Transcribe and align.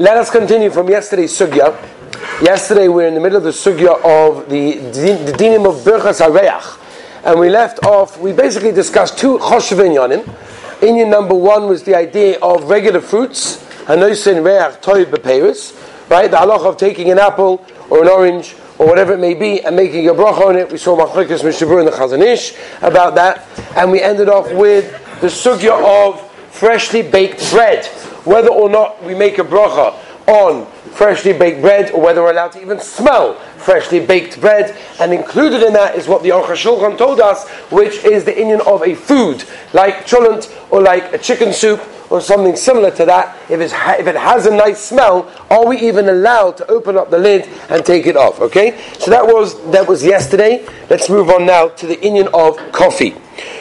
Let 0.00 0.16
us 0.16 0.30
continue 0.30 0.70
from 0.70 0.88
yesterday's 0.88 1.32
sugya. 1.32 1.74
Yesterday 2.40 2.86
we 2.86 3.02
are 3.02 3.08
in 3.08 3.14
the 3.14 3.20
middle 3.20 3.38
of 3.38 3.42
the 3.42 3.50
sugya 3.50 3.96
of 4.04 4.48
the, 4.48 4.76
the 4.76 5.32
dinim 5.32 5.68
of 5.68 5.82
Birchas 5.82 6.24
Hareach. 6.24 6.78
And 7.24 7.40
we 7.40 7.50
left 7.50 7.84
off, 7.84 8.16
we 8.20 8.32
basically 8.32 8.70
discussed 8.70 9.18
two 9.18 9.38
choshev 9.38 9.78
inyanim. 9.78 10.22
Inyan 10.82 11.10
number 11.10 11.34
one 11.34 11.66
was 11.66 11.82
the 11.82 11.96
idea 11.96 12.38
of 12.38 12.70
regular 12.70 13.00
fruits, 13.00 13.56
hanosin 13.86 14.44
reach 14.44 14.80
toiv 14.82 15.06
beperis, 15.06 15.74
right? 16.08 16.30
The 16.30 16.36
halach 16.36 16.64
of 16.64 16.76
taking 16.76 17.10
an 17.10 17.18
apple 17.18 17.66
or 17.90 18.02
an 18.02 18.08
orange 18.08 18.54
or 18.78 18.86
whatever 18.86 19.14
it 19.14 19.18
may 19.18 19.34
be 19.34 19.62
and 19.62 19.74
making 19.74 20.08
a 20.08 20.14
bracha 20.14 20.46
on 20.46 20.54
it. 20.54 20.70
We 20.70 20.78
saw 20.78 20.96
Machlekes 20.96 21.42
Mishnah 21.42 21.66
Berurah 21.66 21.80
and 21.80 21.88
the 21.88 21.96
Chazon 21.96 22.24
Ish 22.24 22.54
about 22.82 23.16
that. 23.16 23.44
And 23.76 23.90
we 23.90 24.00
ended 24.00 24.28
off 24.28 24.52
with 24.52 24.92
the 25.20 25.26
sugya 25.26 25.72
of 25.82 26.22
freshly 26.52 27.02
baked 27.02 27.50
bread 27.50 27.90
whether 28.24 28.48
or 28.48 28.68
not 28.68 29.02
we 29.02 29.14
make 29.14 29.38
a 29.38 29.44
bracha 29.44 29.94
on 30.26 30.66
freshly 30.92 31.32
baked 31.32 31.62
bread 31.62 31.90
or 31.92 32.02
whether 32.02 32.22
we're 32.22 32.32
allowed 32.32 32.52
to 32.52 32.60
even 32.60 32.78
smell 32.78 33.34
freshly 33.56 34.04
baked 34.04 34.40
bread. 34.40 34.76
And 35.00 35.12
included 35.12 35.62
in 35.62 35.72
that 35.72 35.94
is 35.96 36.06
what 36.06 36.22
the 36.22 36.30
Aruch 36.30 36.46
HaShulchan 36.46 36.98
told 36.98 37.20
us, 37.20 37.48
which 37.70 38.04
is 38.04 38.24
the 38.24 38.32
inyan 38.32 38.60
of 38.66 38.82
a 38.82 38.94
food 38.94 39.44
like 39.72 40.06
cholent 40.06 40.54
or 40.70 40.82
like 40.82 41.12
a 41.12 41.18
chicken 41.18 41.52
soup 41.52 41.80
or 42.10 42.20
something 42.20 42.56
similar 42.56 42.90
to 42.92 43.04
that. 43.06 43.36
If, 43.50 43.60
if 43.60 44.06
it 44.06 44.16
has 44.16 44.46
a 44.46 44.54
nice 44.54 44.80
smell, 44.80 45.30
are 45.50 45.66
we 45.66 45.78
even 45.80 46.08
allowed 46.08 46.56
to 46.58 46.70
open 46.70 46.96
up 46.96 47.10
the 47.10 47.18
lid 47.18 47.48
and 47.70 47.84
take 47.84 48.06
it 48.06 48.16
off? 48.16 48.40
Okay, 48.40 48.78
so 48.98 49.10
that 49.10 49.24
was 49.24 49.58
that 49.70 49.86
was 49.86 50.04
yesterday. 50.04 50.66
Let's 50.90 51.08
move 51.08 51.30
on 51.30 51.46
now 51.46 51.68
to 51.68 51.86
the 51.86 51.96
inyan 51.96 52.28
of 52.32 52.72
coffee. 52.72 53.14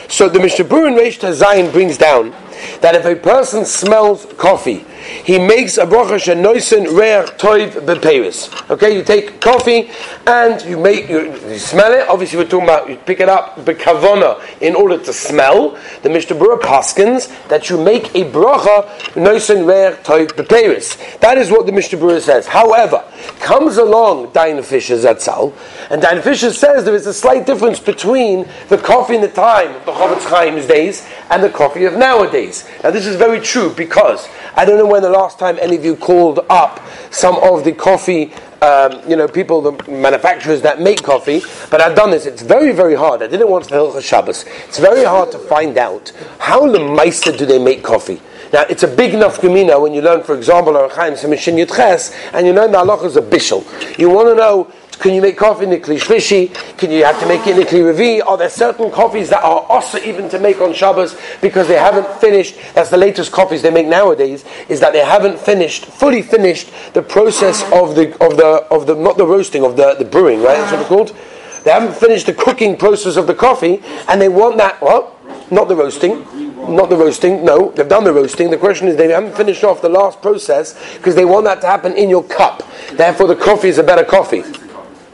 So 0.09 0.29
the 0.29 0.39
Mishnah 0.39 0.65
Berurah 0.65 0.97
Reish 0.97 1.19
Tazayin 1.19 1.71
brings 1.71 1.97
down 1.97 2.33
that 2.81 2.95
if 2.95 3.05
a 3.05 3.15
person 3.15 3.65
smells 3.65 4.25
coffee, 4.37 4.85
he 5.23 5.37
makes 5.37 5.77
a 5.77 5.85
bracha 5.85 6.17
shenoisen 6.17 6.85
reach 6.85 7.29
toiv 7.37 7.71
beperis. 7.85 8.69
Okay, 8.71 8.95
you 8.95 9.03
take 9.03 9.39
coffee 9.41 9.91
and 10.25 10.61
you 10.63 10.77
make 10.77 11.09
you, 11.09 11.33
you, 11.33 11.59
smell 11.59 11.93
it. 11.93 12.07
Obviously, 12.07 12.39
we're 12.39 12.45
talking 12.45 12.63
about 12.63 12.89
you 12.89 12.95
pick 12.97 13.19
it 13.19 13.29
up 13.29 13.57
bekavona 13.57 14.41
in 14.61 14.75
order 14.75 14.97
to 14.97 15.13
smell. 15.13 15.77
The 16.03 16.09
Mishnah 16.09 16.35
Berurah 16.35 16.59
paskins 16.59 17.27
that 17.49 17.69
you 17.69 17.81
make 17.81 18.15
a 18.15 18.23
bracha 18.31 18.87
noisen 19.13 19.67
reach 19.67 20.03
toiv 20.03 20.29
beperis. 20.29 21.19
That 21.19 21.37
is 21.37 21.51
what 21.51 21.65
the 21.65 21.71
Mishnah 21.71 21.99
Berurah 21.99 22.21
says. 22.21 22.47
However, 22.47 23.03
comes 23.39 23.77
along 23.77 24.27
Dayan 24.27 24.63
Fisher 24.63 24.95
Zatzal, 24.95 25.53
and 25.89 26.01
Dayan 26.01 26.21
Fisher 26.21 26.51
says 26.51 26.85
there 26.85 26.95
is 26.95 27.07
a 27.07 27.13
slight 27.13 27.45
difference 27.45 27.79
between 27.79 28.47
the 28.69 28.77
coffee 28.77 29.15
in 29.15 29.21
the 29.21 29.29
time 29.29 29.75
of 29.75 29.85
the 29.85 29.91
Chofetz 29.91 30.29
Chaim's 30.29 30.65
days 30.65 31.07
and 31.29 31.43
the 31.43 31.49
coffee 31.49 31.85
of 31.85 31.93
nowadays. 31.95 32.67
Now, 32.83 32.91
this 32.91 33.05
is 33.05 33.15
very 33.15 33.39
true 33.39 33.73
because 33.73 34.27
I 34.55 34.65
don't 34.65 34.77
know 34.77 34.87
when 34.87 35.01
the 35.01 35.09
last 35.09 35.39
time 35.39 35.57
any 35.61 35.75
of 35.75 35.85
you 35.85 35.95
called 35.95 36.39
up 36.49 36.81
some 37.11 37.35
of 37.37 37.63
the 37.63 37.71
coffee, 37.71 38.33
um, 38.61 39.01
you 39.07 39.15
know, 39.15 39.27
people, 39.27 39.61
the 39.61 39.91
manufacturers 39.91 40.61
that 40.63 40.81
make 40.81 41.03
coffee, 41.03 41.41
but 41.69 41.81
I've 41.81 41.95
done 41.95 42.11
this. 42.11 42.25
It's 42.25 42.41
very, 42.41 42.71
very 42.71 42.95
hard. 42.95 43.21
I 43.21 43.27
didn't 43.27 43.49
want 43.49 43.65
to 43.65 43.69
tell 43.69 43.99
Shabbos. 43.99 44.45
It's 44.67 44.79
very 44.79 45.03
hard 45.03 45.31
to 45.31 45.39
find 45.39 45.77
out 45.77 46.11
how 46.39 46.69
the 46.71 46.79
Meister 46.79 47.31
do 47.31 47.45
they 47.45 47.59
make 47.59 47.83
coffee. 47.83 48.21
Now, 48.53 48.63
it's 48.69 48.83
a 48.83 48.87
big 48.87 49.13
enough 49.13 49.41
gemina 49.41 49.81
when 49.81 49.93
you 49.93 50.01
learn, 50.01 50.23
for 50.23 50.35
example, 50.35 50.73
Arachaim 50.73 51.17
Semishin 51.17 51.63
Yudches, 51.63 52.13
and 52.33 52.47
you 52.47 52.53
learn 52.53 52.71
the 52.71 52.81
is 53.03 53.17
a 53.17 53.21
bishul. 53.21 53.63
You 53.99 54.09
want 54.09 54.29
to 54.29 54.35
know 54.35 54.71
can 54.99 55.13
you 55.13 55.21
make 55.21 55.37
coffee 55.37 55.65
in 55.65 55.69
the 55.69 55.77
Shlishi? 55.77 56.51
Can 56.77 56.89
you 56.89 57.05
have 57.05 57.19
to 57.19 57.27
make 57.27 57.45
it 57.45 57.51
in 57.51 57.57
the 57.57 57.65
Revi? 57.65 58.25
Are 58.25 58.35
there 58.35 58.49
certain 58.49 58.89
coffees 58.89 59.29
that 59.29 59.43
are 59.43 59.61
also 59.69 59.99
even 59.99 60.27
to 60.29 60.39
make 60.39 60.59
on 60.59 60.73
Shabbos 60.73 61.15
because 61.39 61.67
they 61.67 61.77
haven't 61.77 62.07
finished? 62.19 62.55
That's 62.73 62.89
the 62.89 62.97
latest 62.97 63.31
coffees 63.31 63.61
they 63.61 63.69
make 63.69 63.85
nowadays. 63.85 64.43
Is 64.69 64.79
that 64.79 64.93
they 64.93 65.05
haven't 65.05 65.39
finished, 65.39 65.85
fully 65.85 66.23
finished 66.23 66.71
the 66.93 67.03
process 67.03 67.61
of 67.71 67.93
the 67.93 68.11
of 68.23 68.37
the 68.37 68.65
of 68.71 68.87
the 68.87 68.95
not 68.95 69.17
the 69.17 69.25
roasting 69.25 69.63
of 69.63 69.77
the 69.77 69.93
the 69.93 70.05
brewing, 70.05 70.41
right? 70.41 70.57
That's 70.57 70.71
what 70.71 70.79
it's 70.81 70.89
called. 70.89 71.15
They 71.63 71.71
haven't 71.71 71.95
finished 71.95 72.25
the 72.25 72.33
cooking 72.33 72.75
process 72.75 73.17
of 73.17 73.27
the 73.27 73.35
coffee, 73.35 73.83
and 74.07 74.19
they 74.19 74.29
want 74.29 74.57
that 74.57 74.81
what? 74.81 75.13
Not 75.51 75.67
the 75.67 75.75
roasting 75.75 76.46
not 76.69 76.89
the 76.89 76.97
roasting. 76.97 77.43
No, 77.43 77.71
they've 77.71 77.87
done 77.87 78.03
the 78.03 78.13
roasting. 78.13 78.49
The 78.49 78.57
question 78.57 78.87
is 78.87 78.95
they 78.95 79.09
haven't 79.11 79.35
finished 79.35 79.63
off 79.63 79.81
the 79.81 79.89
last 79.89 80.21
process 80.21 80.97
because 80.97 81.15
they 81.15 81.25
want 81.25 81.45
that 81.45 81.61
to 81.61 81.67
happen 81.67 81.93
in 81.93 82.09
your 82.09 82.23
cup. 82.23 82.63
Therefore, 82.93 83.27
the 83.27 83.35
coffee 83.35 83.69
is 83.69 83.77
a 83.77 83.83
better 83.83 84.03
coffee. 84.03 84.43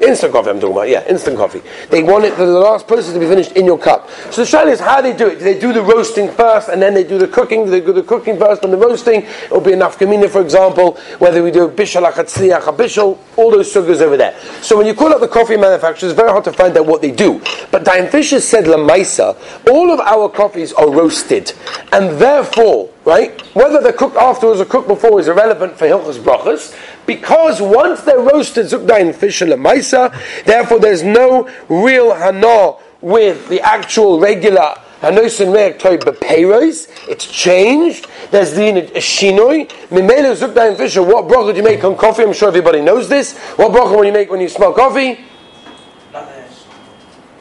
Instant 0.02 0.34
coffee, 0.34 0.50
I'm 0.50 0.60
talking 0.60 0.76
about. 0.76 0.90
Yeah, 0.90 1.08
instant 1.08 1.38
coffee. 1.38 1.62
They 1.90 2.04
want 2.04 2.26
it 2.26 2.34
for 2.34 2.46
the 2.46 2.52
last 2.52 2.88
process 2.88 3.14
to 3.14 3.20
be 3.20 3.28
finished 3.28 3.54
in 3.54 3.66
your 3.66 3.78
cup. 3.78 4.10
So 4.32 4.44
the 4.44 4.50
shayla 4.50 4.72
is 4.72 4.80
how 4.80 5.02
they 5.02 5.16
do 5.16 5.28
it. 5.28 5.40
Do 5.40 5.46
they 5.46 5.60
do 5.60 5.72
the 5.72 5.82
roasting 5.82 6.30
first 6.32 6.70
and 6.70 6.82
then 6.82 6.94
they 6.94 7.04
do 7.04 7.18
the 7.18 7.28
cooking? 7.28 7.66
Do 7.66 7.72
they 7.72 7.82
do 7.82 7.94
the 7.94 8.04
cooking 8.04 8.38
first 8.38 8.64
and 8.64 8.74
the 8.74 8.78
roasting? 8.78 9.22
It 9.24 9.52
will 9.52 9.62
be 9.62 9.74
enough 9.74 10.00
kamina, 10.00 10.30
for 10.30 10.42
example, 10.42 10.98
whether 11.20 11.44
we 11.44 11.52
do 11.52 11.70
bishal 11.70 12.10
achatzliach, 12.12 12.76
bishal, 12.76 13.18
all 13.38 13.52
those 13.52 13.72
sugars 13.72 14.02
over 14.02 14.18
there. 14.18 14.38
So 14.62 14.78
when 14.78 14.88
you 14.88 14.94
call 14.94 15.14
up 15.14 15.22
the 15.22 15.28
coffee 15.28 15.58
manufacturers, 15.58 16.12
it's 16.12 16.20
very 16.20 16.32
hard 16.32 16.44
to 16.46 16.54
find 16.54 16.76
out 16.78 16.86
what 16.86 17.02
they 17.02 17.12
do. 17.12 17.40
But 17.72 17.84
Dayan 17.84 18.10
Fisher 18.10 18.42
said, 18.42 18.66
Lamaisa, 18.66 19.38
all 19.70 19.92
of 19.92 20.00
our 20.00 20.30
coffees 20.30 20.74
are 20.74 20.90
roasted, 20.90 21.54
and 21.92 22.18
therefore, 22.20 22.90
right, 23.06 23.40
whether 23.56 23.82
they're 23.82 23.94
cooked 23.94 24.16
afterwards 24.16 24.60
or 24.62 24.66
cooked 24.66 24.88
before 24.88 25.20
is 25.20 25.28
irrelevant 25.28 25.78
for 25.78 25.86
Hilchas 25.86 26.20
Brachas, 26.20 26.78
because 27.06 27.62
once 27.62 28.02
they're 28.02 28.20
roasted 28.20 28.68
zukdain 28.68 29.14
fish 29.14 29.42
maisa, 29.42 30.14
therefore 30.46 30.80
there's 30.80 31.04
no 31.04 31.50
real 31.70 32.14
hana 32.14 32.76
with 33.02 33.50
the 33.50 33.60
actual 33.62 34.20
regular 34.20 34.76
hanosin 35.02 35.52
reik 35.54 35.80
toy 35.80 35.98
bepeiros. 35.98 36.88
It's 37.10 37.28
changed. 37.28 38.08
There's 38.32 38.54
the 38.54 38.64
shinoi. 38.64 39.70
Mimele 39.90 40.34
zukdain 40.36 40.78
fish. 40.78 40.96
What 40.96 41.28
bracha 41.28 41.52
do 41.52 41.58
you 41.58 41.64
make 41.64 41.84
on 41.84 41.98
coffee? 41.98 42.24
I'm 42.24 42.34
sure 42.34 42.48
everybody 42.48 42.82
knows 42.82 43.10
this. 43.10 43.38
What 43.58 43.74
bracha 43.74 43.96
will 43.96 44.06
you 44.06 44.14
make 44.14 44.32
when 44.32 44.40
you 44.40 44.48
smell 44.48 44.74
coffee? 44.74 45.20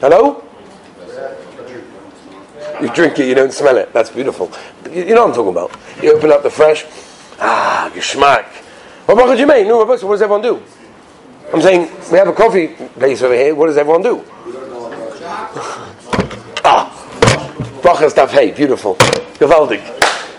Hello. 0.01 0.42
You 2.83 2.89
drink 2.89 3.17
it, 3.17 3.29
you 3.29 3.33
don't 3.33 3.53
smell 3.53 3.77
it. 3.77 3.93
That's 3.93 4.09
beautiful. 4.09 4.51
You 4.91 5.15
know 5.15 5.21
what 5.25 5.29
I'm 5.29 5.35
talking 5.35 5.51
about. 5.51 5.71
You 6.01 6.17
open 6.17 6.33
up 6.33 6.43
the 6.43 6.49
fresh, 6.49 6.83
ah, 7.39 7.89
geschmack. 7.95 8.43
What 9.05 9.33
do 9.33 9.39
you 9.39 9.47
make? 9.47 9.65
No, 9.65 9.85
what 9.85 10.01
does 10.01 10.21
everyone 10.21 10.41
do? 10.41 10.61
I'm 11.53 11.61
saying 11.61 11.89
we 12.11 12.17
have 12.17 12.27
a 12.27 12.33
coffee 12.33 12.67
place 12.67 13.21
over 13.21 13.35
here. 13.35 13.55
What 13.55 13.67
does 13.67 13.77
everyone 13.77 14.01
do? 14.01 14.25
ah, 16.65 16.91
bracha 17.81 18.09
stuff. 18.09 18.31
Hey, 18.31 18.51
beautiful, 18.51 18.95
gewaldig. 19.39 19.79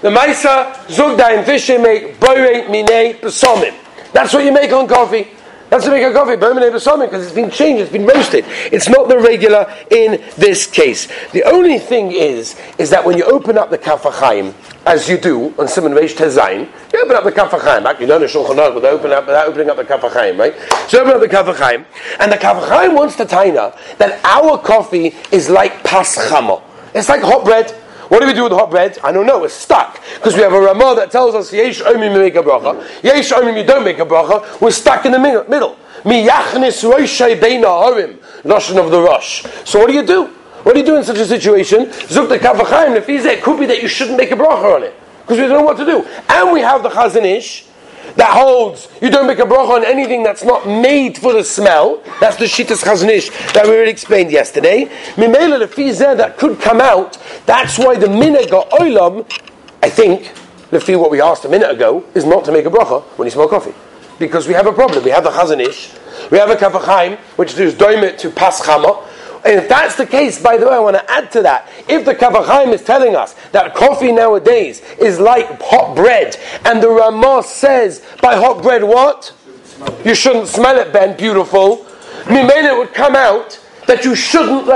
The 0.02 0.10
Maisa 0.10 0.74
Zugda 0.88 1.38
and 1.38 1.46
Fisher 1.46 1.78
make 1.78 2.20
boire 2.20 2.68
mine 2.68 3.14
pesomim. 3.14 3.72
That's 4.12 4.34
what 4.34 4.44
you 4.44 4.52
make 4.52 4.70
on 4.70 4.86
coffee. 4.86 5.28
That's 5.70 5.84
to 5.86 5.90
make 5.90 6.04
a 6.04 6.12
coffee, 6.12 6.36
because 6.36 7.24
it's 7.24 7.34
been 7.34 7.50
changed, 7.50 7.82
it's 7.82 7.92
been 7.92 8.06
roasted. 8.06 8.44
It's 8.70 8.88
not 8.88 9.08
the 9.08 9.18
regular 9.18 9.66
in 9.90 10.22
this 10.36 10.66
case. 10.66 11.08
The 11.32 11.42
only 11.44 11.78
thing 11.78 12.12
is, 12.12 12.54
is 12.78 12.90
that 12.90 13.04
when 13.04 13.16
you 13.16 13.24
open 13.24 13.58
up 13.58 13.70
the 13.70 13.78
Kaf 13.78 14.02
HaChaim, 14.02 14.54
as 14.86 15.08
you 15.08 15.16
do 15.16 15.54
on 15.58 15.66
Simon 15.66 15.92
Reish 15.92 16.14
Tezain, 16.14 16.68
you 16.92 17.02
open 17.02 17.16
up 17.16 17.24
the 17.24 17.32
Kaf 17.32 17.50
HaChaim. 17.50 18.00
You 18.00 18.06
learn 18.06 18.22
a 18.22 18.26
Shulchan 18.26 18.56
Aruch 18.56 18.74
without 18.74 18.92
opening 18.92 19.16
up, 19.16 19.26
without 19.26 19.48
opening 19.48 19.70
up 19.70 19.76
the 19.76 19.84
Kaf 19.84 20.02
HaChaim, 20.02 20.38
right? 20.38 20.54
So 20.88 21.00
open 21.00 21.14
up 21.14 21.20
the 21.20 21.28
Kaf 21.28 21.46
HaChaim, 21.46 21.84
and 22.20 22.30
the 22.30 22.36
Kaf 22.36 22.62
HaChaim 22.62 22.94
wants 22.94 23.16
to 23.16 23.24
taina 23.24 23.76
that 23.98 24.24
our 24.24 24.58
coffee 24.58 25.14
is 25.32 25.48
like 25.50 25.82
pas 25.82 26.16
chamo. 26.28 26.62
It's 26.94 27.08
like 27.08 27.22
hot 27.22 27.44
bread. 27.44 27.74
What 28.08 28.20
do 28.20 28.26
we 28.26 28.34
do 28.34 28.44
with 28.44 28.52
hot 28.52 28.70
bread? 28.70 28.98
I 29.02 29.12
don't 29.12 29.26
know. 29.26 29.40
We're 29.40 29.48
stuck 29.48 30.00
because 30.16 30.34
we 30.34 30.42
have 30.42 30.52
a 30.52 30.60
Ramah 30.60 30.94
that 30.96 31.10
tells 31.10 31.34
us 31.34 31.52
yesh 31.52 31.80
omim 31.80 32.18
make 32.18 32.34
a 32.34 32.42
bracha, 32.42 33.02
yesh 33.02 33.32
omim 33.32 33.56
you 33.56 33.64
don't 33.64 33.84
make 33.84 33.98
a 33.98 34.06
bracha. 34.06 34.60
We're 34.60 34.70
stuck 34.70 35.06
in 35.06 35.12
the 35.12 35.18
middle. 35.18 35.78
Mi 36.04 36.26
yachnis 36.26 36.88
roishay 36.88 37.40
beina 37.40 37.66
harim, 37.66 38.18
notion 38.44 38.78
of 38.78 38.90
the 38.90 39.00
rush. 39.00 39.44
So 39.64 39.78
what 39.78 39.88
do 39.88 39.94
you 39.94 40.06
do? 40.06 40.26
What 40.64 40.74
do 40.74 40.80
you 40.80 40.86
do 40.86 40.96
in 40.96 41.04
such 41.04 41.18
a 41.18 41.26
situation? 41.26 41.86
Zuk 41.86 42.28
the 42.28 42.38
Kaf 42.38 42.56
HaChaim 42.56 42.98
lefize. 42.98 43.24
It 43.24 43.42
could 43.42 43.58
be 43.58 43.66
that 43.66 43.82
you 43.82 43.88
shouldn't 43.88 44.18
make 44.18 44.30
a 44.30 44.36
bracha 44.36 44.76
on 44.76 44.82
it 44.82 44.94
because 45.22 45.38
we 45.38 45.46
don't 45.46 45.58
know 45.58 45.64
what 45.64 45.76
to 45.78 45.84
do. 45.84 46.06
And 46.28 46.52
we 46.52 46.60
have 46.60 46.82
the 46.82 46.90
Chazon 46.90 47.24
Ish 47.24 47.66
that 48.16 48.32
holds 48.32 48.88
you 49.00 49.10
don't 49.10 49.26
make 49.26 49.38
a 49.38 49.42
bracha 49.42 49.70
on 49.70 49.84
anything 49.84 50.22
that's 50.22 50.44
not 50.44 50.66
made 50.66 51.18
for 51.18 51.32
the 51.32 51.44
smell. 51.44 52.02
That's 52.20 52.36
the 52.36 52.44
Shittas 52.44 52.82
Chazon 52.82 53.08
Ish 53.08 53.30
that 53.52 53.66
we 53.66 53.72
already 53.72 53.90
explained 53.90 54.30
yesterday. 54.30 54.86
Mimela 55.16 55.64
lefizeh 55.66 56.16
that 56.16 56.38
could 56.38 56.60
come 56.60 56.80
out. 56.80 57.18
That's 57.46 57.78
why 57.78 57.96
the 57.96 58.06
minhag 58.06 58.48
oilam, 58.70 59.30
I 59.82 59.90
think, 59.90 60.32
lefi 60.70 60.98
what 60.98 61.10
we 61.10 61.20
asked 61.20 61.44
a 61.44 61.48
minute 61.48 61.70
ago, 61.70 62.04
is 62.14 62.24
not 62.24 62.44
to 62.46 62.52
make 62.52 62.66
a 62.66 62.70
bracha 62.70 63.02
when 63.18 63.26
you 63.26 63.30
smell 63.30 63.48
coffee. 63.48 63.74
Because 64.18 64.46
we 64.46 64.54
have 64.54 64.66
a 64.66 64.72
problem. 64.72 65.04
We 65.04 65.10
have 65.10 65.24
the 65.24 65.30
Chazon 65.30 65.60
Ish, 65.60 65.92
we 66.30 66.38
have 66.38 66.50
a 66.50 66.56
Kaf 66.56 66.72
HaChaim, 66.72 67.18
which 67.36 67.58
is 67.58 67.74
doimit 67.74 68.18
to 68.18 68.30
pas 68.30 68.60
chama, 68.60 69.02
and 69.44 69.60
if 69.60 69.68
that's 69.68 69.96
the 69.96 70.06
case, 70.06 70.40
by 70.40 70.56
the 70.56 70.66
way, 70.66 70.74
I 70.74 70.78
want 70.78 70.96
to 70.96 71.10
add 71.10 71.30
to 71.32 71.42
that. 71.42 71.68
If 71.86 72.06
the 72.06 72.14
Kaf 72.14 72.32
HaChaim 72.32 72.72
is 72.72 72.82
telling 72.82 73.14
us 73.14 73.34
that 73.52 73.74
coffee 73.74 74.10
nowadays 74.10 74.80
is 74.98 75.20
like 75.20 75.60
hot 75.60 75.94
bread, 75.94 76.36
and 76.64 76.82
the 76.82 76.88
Ramah 76.88 77.42
says 77.42 78.02
by 78.22 78.36
hot 78.36 78.62
bread 78.62 78.82
what? 78.82 79.34
You 80.04 80.14
shouldn't 80.14 80.48
smell 80.48 80.78
it, 80.78 80.92
Ben, 80.92 81.16
beautiful. 81.16 81.84
Mimele 82.24 82.78
would 82.78 82.94
come 82.94 83.14
out 83.14 83.60
that 83.86 84.04
you 84.04 84.14
shouldn't, 84.14 84.66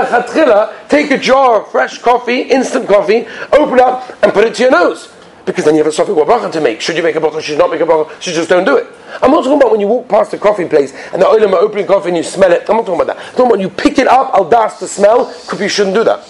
take 0.89 1.09
a 1.09 1.17
jar 1.17 1.61
of 1.61 1.71
fresh 1.71 1.97
coffee, 1.99 2.41
instant 2.41 2.87
coffee, 2.87 3.25
open 3.51 3.79
up, 3.79 4.11
and 4.21 4.31
put 4.33 4.45
it 4.45 4.53
to 4.55 4.63
your 4.63 4.71
nose. 4.71 5.11
Because 5.49 5.65
then 5.65 5.75
you 5.75 5.83
have 5.83 5.91
a 5.91 5.95
sofik 5.95 6.25
bracha 6.25 6.51
to 6.51 6.61
make. 6.61 6.79
Should 6.79 6.95
you 6.95 7.01
make 7.01 7.15
a 7.15 7.19
bracha? 7.19 7.41
Should 7.41 7.53
you 7.53 7.57
not 7.57 7.71
make 7.71 7.81
a 7.81 7.85
bracha? 7.85 8.09
Should 8.21 8.33
you 8.33 8.39
just 8.39 8.49
don't 8.49 8.65
do 8.65 8.77
it? 8.77 8.85
I'm 9.19 9.31
not 9.31 9.43
talking 9.43 9.57
about 9.57 9.71
when 9.71 9.79
you 9.79 9.87
walk 9.87 10.07
past 10.07 10.31
a 10.33 10.37
coffee 10.37 10.65
place 10.65 10.93
and 11.11 11.21
the 11.21 11.25
oilam 11.25 11.53
are 11.53 11.59
opening 11.59 11.87
coffee 11.87 12.09
and 12.09 12.17
you 12.17 12.23
smell 12.23 12.51
it. 12.51 12.69
I'm 12.69 12.77
not 12.77 12.85
talking 12.85 13.01
about 13.01 13.07
that. 13.07 13.17
I'm 13.17 13.31
talking 13.31 13.45
about 13.45 13.51
when 13.51 13.61
you 13.61 13.69
pick 13.69 13.97
it 13.97 14.07
up, 14.07 14.31
I'll 14.33 14.47
das 14.47 14.79
the 14.79 14.87
smell. 14.87 15.33
Could 15.47 15.59
you 15.59 15.69
shouldn't 15.69 15.95
do 15.95 16.03
that. 16.03 16.27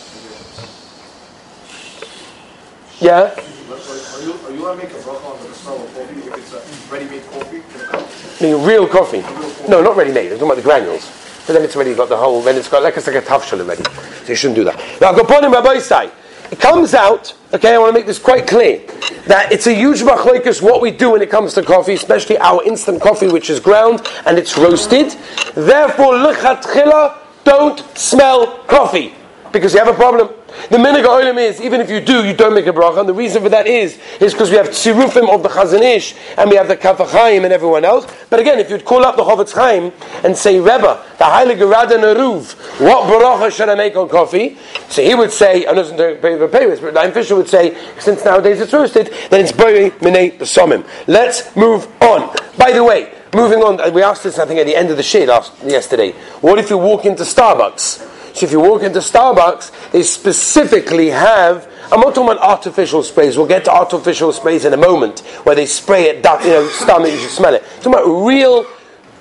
Yeah. 3.02 3.36
Are 3.36 4.24
you, 4.24 4.34
are 4.34 4.52
you 4.52 4.62
want 4.64 4.80
to 4.80 4.88
make 4.88 4.96
a 4.96 5.00
bracha 5.00 5.26
on 5.26 5.48
the 5.48 5.54
smell 5.54 5.76
of 5.76 5.94
coffee 5.94 6.20
if 6.20 6.38
it's 6.38 6.54
a 6.54 6.94
ready-made 6.94 7.24
coffee? 7.28 8.46
No, 8.46 8.66
real 8.66 8.88
coffee. 8.88 9.22
No, 9.70 9.82
not 9.82 9.98
ready-made. 9.98 10.32
I'm 10.32 10.40
talking 10.40 10.48
about 10.48 10.56
the 10.56 10.64
granules. 10.64 11.12
But 11.46 11.54
then 11.54 11.64
it's 11.64 11.76
already 11.76 11.94
got 11.96 12.08
the 12.08 12.18
whole. 12.18 12.42
Then 12.42 12.56
it's 12.56 12.70
got 12.70 12.84
like 12.84 12.96
it's 12.96 13.08
like 13.08 13.18
a 13.18 13.22
tafshel 13.22 13.60
already. 13.60 13.84
So 14.24 14.30
you 14.30 14.36
shouldn't 14.36 14.56
do 14.56 14.64
that. 14.64 14.78
Now, 15.02 15.14
him, 15.14 15.52
Rabbi 15.52 15.80
say. 15.80 16.12
It 16.52 16.60
comes 16.60 16.94
out, 16.94 17.36
okay, 17.54 17.76
I 17.76 17.78
want 17.78 17.94
to 17.94 18.00
make 18.00 18.08
this 18.08 18.18
quite 18.18 18.48
clear, 18.48 18.80
that 19.28 19.52
it's 19.52 19.68
a 19.68 19.74
huge 19.74 20.02
machlokes 20.02 20.62
what 20.62 20.82
we 20.82 20.90
do 20.90 21.12
when 21.12 21.22
it 21.22 21.30
comes 21.30 21.54
to 21.54 21.64
coffee, 21.64 21.94
especially 21.94 22.40
our 22.40 22.64
instant 22.64 23.02
coffee, 23.02 23.28
which 23.28 23.50
is 23.50 23.60
ground 23.60 24.08
and 24.26 24.38
it's 24.38 24.58
roasted. 24.58 25.12
Therefore, 25.54 26.14
lechatchila, 26.14 27.18
don't 27.44 27.80
smell 27.98 28.58
coffee, 28.66 29.14
because 29.52 29.74
you 29.74 29.80
have 29.80 29.88
a 29.88 29.94
problem. 29.94 30.30
The 30.70 30.78
minhag 30.78 31.06
oilim 31.06 31.38
is, 31.38 31.62
even 31.62 31.80
if 31.80 31.90
you 31.90 32.02
do, 32.02 32.26
you 32.26 32.34
don't 32.34 32.54
make 32.54 32.68
a 32.68 32.74
bracha. 32.74 33.00
And 33.00 33.10
the 33.10 33.14
reason 33.14 33.42
for 33.42 33.50
that 33.50 33.68
is, 33.68 34.00
is 34.20 34.34
because 34.34 34.50
we 34.50 34.58
have 34.58 34.70
tzirufim 34.70 35.34
of 35.34 35.44
the 35.44 35.50
Chazon 35.50 35.82
Ish 35.82 36.16
and 36.38 36.50
we 36.50 36.56
have 36.56 36.68
the 36.68 36.76
Kaf 36.76 36.98
HaChaim 36.98 37.44
and 37.44 37.54
everyone 37.54 37.86
else. 37.86 38.08
But 38.30 38.40
again, 38.40 38.60
if 38.60 38.70
you'd 38.70 38.86
call 38.86 39.06
up 39.06 39.16
the 39.16 39.24
Chofetz 39.24 39.54
Chaim 39.54 39.94
and 40.24 40.36
say, 40.36 40.60
Rebbe, 40.60 41.04
the 41.18 41.24
Heilige 41.24 41.70
Rada 41.70 41.96
Neruv, 41.96 42.54
what 42.80 43.08
bracha 43.08 43.56
should 43.56 43.70
I 43.70 43.76
make 43.76 43.96
on 43.96 44.10
coffee? 44.10 44.58
So 44.90 45.04
he 45.04 45.16
would 45.16 45.32
say, 45.32 45.66
I 45.68 45.72
know 45.72 45.84
the 45.84 46.50
Paris, 46.52 46.80
but 46.80 46.94
Dayan 46.94 47.14
Fisher 47.14 47.36
would 47.36 47.50
say, 47.50 47.78
since 48.00 48.26
nowadays 48.26 48.60
it's 48.60 48.74
roasted, 48.74 49.14
then 49.30 49.42
it's 49.42 49.52
Bori 49.52 49.92
Minei 50.02 50.38
Besomim. 50.38 50.86
Let's 51.08 51.56
move 51.56 51.88
on. 52.02 52.36
By 52.58 52.72
the 52.72 52.84
way, 52.84 53.14
moving 53.34 53.60
on, 53.60 53.94
we 53.94 54.04
asked 54.04 54.24
this, 54.24 54.40
I 54.40 54.46
think, 54.46 54.60
at 54.60 54.66
the 54.66 54.76
end 54.76 54.90
of 54.90 54.98
the 54.98 55.04
shade 55.04 55.30
yesterday. 55.64 56.12
What 56.42 56.60
if 56.60 56.70
you 56.70 56.78
walk 56.78 57.06
into 57.06 57.24
Starbucks? 57.24 58.09
So 58.34 58.46
if 58.46 58.52
you 58.52 58.60
walk 58.60 58.84
into 58.84 59.00
Starbucks, 59.00 59.92
they 59.92 60.04
specifically 60.04 61.10
have. 61.10 61.72
I'm 61.92 62.02
not 62.02 62.14
talking 62.14 62.32
about 62.32 62.40
artificial 62.40 63.04
sprays. 63.04 63.38
We'll 63.38 63.48
get 63.48 63.66
to 63.66 63.72
artificial 63.72 64.32
sprays 64.32 64.66
in 64.66 64.74
a 64.74 64.78
moment, 64.78 65.20
where 65.44 65.56
they 65.56 65.66
spray 65.66 66.10
it, 66.10 66.18
you 66.18 66.50
know, 66.50 66.68
stomach, 66.70 67.12
you 67.12 67.18
should 67.18 67.32
smell 67.32 67.54
it. 67.54 67.64
I'm 67.64 67.82
talking 67.82 67.94
about 67.94 68.26
real 68.26 68.66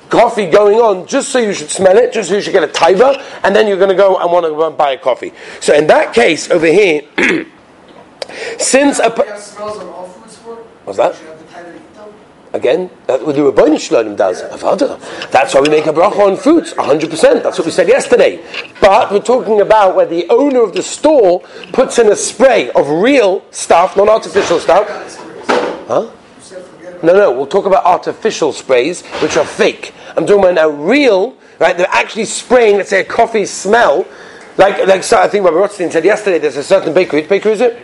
coffee 0.09 0.51
going 0.51 0.79
on, 0.79 1.07
just 1.07 1.31
so 1.31 1.39
you 1.39 1.53
should 1.53 1.71
smell 1.71 1.97
it, 1.97 2.13
just 2.13 2.29
so 2.29 2.37
you 2.37 2.43
should 2.43 2.53
get 2.53 2.63
a 2.63 2.69
tiber, 2.69 3.15
and 3.43 3.55
then 3.55 3.67
you're 3.67 3.77
going 3.77 3.91
to 3.91 3.95
go 3.95 4.17
and 4.17 4.31
want 4.31 4.45
to 4.45 4.51
go 4.51 4.67
and 4.67 4.77
buy 4.77 4.93
a 4.93 4.99
coffee. 4.99 5.33
So 5.61 5.75
in 5.75 5.87
that 5.89 6.15
case, 6.15 6.51
over 6.51 6.67
here, 6.67 7.03
since 8.59 8.99
a. 8.99 9.11
What's 10.85 10.99
that? 10.99 11.38
Again, 12.55 12.91
that 13.07 13.25
what 13.27 13.37
the 13.37 13.43
Rabbeinu 13.43 13.79
Shalom 13.79 14.17
does. 14.17 14.41
That's 15.31 15.55
why 15.55 15.61
we 15.61 15.69
make 15.69 15.87
a 15.87 15.93
bracha 15.93 16.19
on 16.19 16.37
fruits, 16.37 16.73
100%. 16.73 17.43
That's 17.43 17.59
what 17.59 17.67
we 17.67 17.71
said 17.71 17.89
yesterday. 17.89 18.43
But 18.81 19.13
we're 19.13 19.21
talking 19.21 19.61
about 19.61 19.95
where 19.95 20.07
the 20.07 20.27
owner 20.31 20.63
of 20.63 20.73
the 20.73 20.83
store 20.83 21.41
puts 21.73 21.99
in 21.99 22.11
a 22.11 22.17
spray 22.17 22.71
of 22.71 22.89
real 22.89 23.45
stuff, 23.51 23.99
not 23.99 24.09
artificial 24.09 24.61
stuff. 24.61 24.89
Huh? 25.89 26.11
No, 27.03 27.13
no, 27.13 27.33
we'll 27.33 27.47
talk 27.47 27.67
about 27.67 27.85
artificial 27.85 28.53
sprays, 28.53 29.03
which 29.23 29.37
are 29.37 29.45
fake. 29.45 29.93
I'm 30.17 30.27
talking 30.27 30.43
about 30.43 30.55
now 30.55 30.69
real, 30.71 31.37
right? 31.59 31.77
They're 31.77 31.87
actually 31.91 32.25
spraying, 32.25 32.79
let's 32.79 32.91
say, 32.91 33.01
a 33.01 33.05
coffee 33.05 33.45
smell. 33.45 34.07
Like, 34.57 34.87
like 34.87 35.05
so 35.05 35.21
I 35.21 35.29
think 35.29 35.45
Rabbi 35.45 35.57
Rothstein 35.57 35.91
said 35.91 36.05
yesterday, 36.05 36.39
there's 36.39 36.57
a 36.57 36.65
certain 36.65 36.95
bakery. 36.95 37.21
Which 37.21 37.29
bakery 37.29 37.53
is 37.53 37.61
it? 37.61 37.83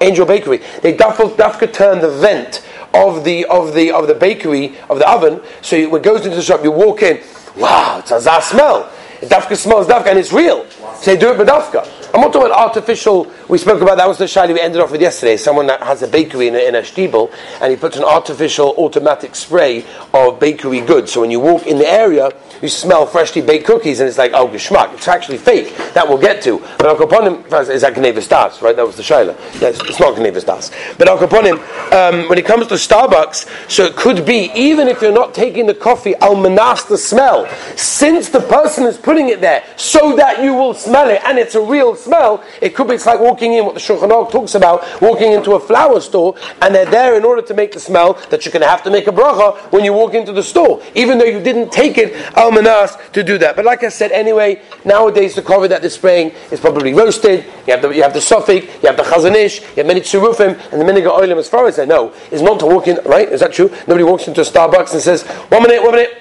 Angel 0.00 0.26
Bakery. 0.26 0.62
They 0.82 0.94
dafka, 0.94 1.36
dafka 1.36 1.72
turn 1.72 2.00
the 2.00 2.10
vent 2.10 2.66
of 2.94 3.24
the 3.24 3.44
of 3.46 3.74
the 3.74 3.92
of 3.92 4.06
the 4.06 4.14
bakery 4.14 4.76
of 4.88 4.98
the 4.98 5.08
oven. 5.08 5.40
So 5.62 5.76
you, 5.76 5.90
when 5.90 6.00
it 6.00 6.04
goes 6.04 6.24
into 6.24 6.36
the 6.36 6.42
shop, 6.42 6.62
you 6.64 6.70
walk 6.70 7.02
in. 7.02 7.20
Wow, 7.56 7.98
it's 7.98 8.10
a 8.10 8.20
zah 8.20 8.40
smell. 8.40 8.90
It 9.20 9.28
dafka 9.28 9.56
smells 9.56 9.86
dafka, 9.86 10.06
and 10.06 10.18
it's 10.18 10.32
real. 10.32 10.68
So 10.70 11.14
they 11.14 11.16
do 11.16 11.32
it 11.32 11.38
with 11.38 11.48
dafka. 11.48 11.99
I'm 12.12 12.22
not 12.22 12.32
talking 12.32 12.50
about 12.50 12.58
artificial. 12.58 13.30
We 13.48 13.56
spoke 13.58 13.80
about 13.82 13.96
that 13.98 14.08
was 14.08 14.18
the 14.18 14.24
shayla 14.24 14.52
we 14.52 14.60
ended 14.60 14.80
off 14.80 14.90
with 14.90 15.00
yesterday. 15.00 15.36
Someone 15.36 15.68
that 15.68 15.80
has 15.82 16.02
a 16.02 16.08
bakery 16.08 16.48
in 16.48 16.56
a, 16.56 16.58
in 16.58 16.74
a 16.74 16.80
stiebel, 16.80 17.32
and 17.60 17.70
he 17.70 17.76
puts 17.76 17.96
an 17.96 18.02
artificial 18.02 18.74
automatic 18.78 19.36
spray 19.36 19.84
of 20.12 20.40
bakery 20.40 20.80
goods. 20.80 21.12
So 21.12 21.20
when 21.20 21.30
you 21.30 21.38
walk 21.38 21.68
in 21.68 21.78
the 21.78 21.86
area, 21.86 22.30
you 22.60 22.68
smell 22.68 23.06
freshly 23.06 23.42
baked 23.42 23.64
cookies, 23.64 24.00
and 24.00 24.08
it's 24.08 24.18
like 24.18 24.32
oh 24.32 24.48
geschmack. 24.48 24.92
It's 24.94 25.06
actually 25.06 25.38
fake. 25.38 25.76
That 25.94 26.08
we'll 26.08 26.18
get 26.18 26.42
to. 26.42 26.58
But 26.78 26.86
Al 26.86 26.96
Kaponim 26.96 27.44
is 27.70 27.82
that 27.82 27.94
Gnevis 27.94 28.28
Das, 28.28 28.60
right? 28.60 28.74
That 28.74 28.86
was 28.86 28.96
the 28.96 29.04
shayla. 29.04 29.36
Yes, 29.60 29.78
it's 29.80 30.00
not 30.00 30.16
Gnevis 30.16 30.44
Das. 30.44 30.72
But 30.98 31.08
Al 31.08 31.16
Kaponim, 31.16 31.58
um, 31.92 32.28
when 32.28 32.38
it 32.38 32.44
comes 32.44 32.66
to 32.68 32.74
Starbucks, 32.74 33.70
so 33.70 33.84
it 33.84 33.94
could 33.94 34.26
be 34.26 34.50
even 34.54 34.88
if 34.88 35.00
you're 35.00 35.12
not 35.12 35.32
taking 35.32 35.66
the 35.66 35.74
coffee, 35.74 36.16
I'll 36.16 36.34
manas 36.34 36.84
the 36.84 36.98
smell, 36.98 37.48
since 37.76 38.30
the 38.30 38.40
person 38.40 38.84
is 38.84 38.98
putting 38.98 39.28
it 39.28 39.40
there 39.40 39.62
so 39.76 40.16
that 40.16 40.42
you 40.42 40.54
will 40.54 40.74
smell 40.74 41.08
it, 41.08 41.22
and 41.24 41.38
it's 41.38 41.54
a 41.54 41.60
real 41.60 41.94
smell, 42.00 42.42
it 42.60 42.74
could 42.74 42.88
be 42.88 42.94
it's 42.94 43.06
like 43.06 43.20
walking 43.20 43.54
in 43.54 43.64
what 43.64 43.74
the 43.74 43.80
Shulchan 43.80 44.10
Aruch 44.10 44.30
talks 44.30 44.54
about, 44.54 44.84
walking 45.00 45.32
into 45.32 45.52
a 45.52 45.60
flower 45.60 46.00
store, 46.00 46.34
and 46.60 46.74
they're 46.74 46.84
there 46.86 47.16
in 47.16 47.24
order 47.24 47.42
to 47.42 47.54
make 47.54 47.72
the 47.72 47.80
smell 47.80 48.14
that 48.30 48.44
you're 48.44 48.52
going 48.52 48.62
to 48.62 48.68
have 48.68 48.82
to 48.82 48.90
make 48.90 49.06
a 49.06 49.10
bracha 49.10 49.56
when 49.72 49.84
you 49.84 49.92
walk 49.92 50.14
into 50.14 50.32
the 50.32 50.42
store, 50.42 50.82
even 50.94 51.18
though 51.18 51.24
you 51.24 51.40
didn't 51.42 51.72
take 51.72 51.98
it 51.98 52.14
al 52.36 52.50
manas 52.50 52.96
to 53.12 53.22
do 53.22 53.38
that. 53.38 53.56
But 53.56 53.64
like 53.64 53.82
I 53.84 53.88
said, 53.88 54.12
anyway, 54.12 54.62
nowadays 54.84 55.34
the 55.34 55.42
coffee 55.42 55.68
that 55.68 55.80
they're 55.80 55.90
spraying 55.90 56.32
is 56.50 56.60
probably 56.60 56.92
roasted. 56.92 57.44
You 57.66 57.72
have 57.74 57.82
the 57.82 57.90
you 57.90 58.02
have 58.02 58.14
the 58.14 58.20
sofik, 58.20 58.82
you 58.82 58.88
have 58.88 58.96
the 58.96 59.02
Chazon 59.02 59.34
Ish, 59.34 59.60
you 59.60 59.76
have 59.76 59.86
many 59.86 60.00
tzirufim, 60.00 60.58
and 60.72 60.80
the 60.80 60.84
miniga 60.84 61.10
oilim. 61.10 61.38
As 61.38 61.48
far 61.48 61.66
as 61.66 61.78
I 61.78 61.84
know, 61.84 62.12
is 62.30 62.42
not 62.42 62.60
to 62.60 62.66
walk 62.66 62.88
in. 62.88 62.98
Right? 63.04 63.30
Is 63.30 63.40
that 63.40 63.52
true? 63.52 63.70
Nobody 63.86 64.04
walks 64.04 64.28
into 64.28 64.40
a 64.40 64.44
Starbucks 64.44 64.92
and 64.92 65.02
says, 65.02 65.22
"One 65.48 65.62
minute, 65.62 65.82
one 65.82 65.92
minute." 65.92 66.19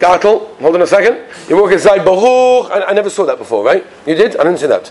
Gartel, 0.00 0.56
hold 0.56 0.74
on 0.74 0.82
a 0.82 0.86
second. 0.86 1.28
You 1.48 1.60
walk 1.60 1.72
inside 1.72 2.04
Baruch. 2.06 2.70
I, 2.70 2.84
I 2.88 2.92
never 2.94 3.10
saw 3.10 3.26
that 3.26 3.36
before, 3.36 3.62
right? 3.62 3.86
You 4.06 4.14
did? 4.14 4.34
I 4.36 4.44
didn't 4.44 4.58
see 4.58 4.66
that. 4.66 4.90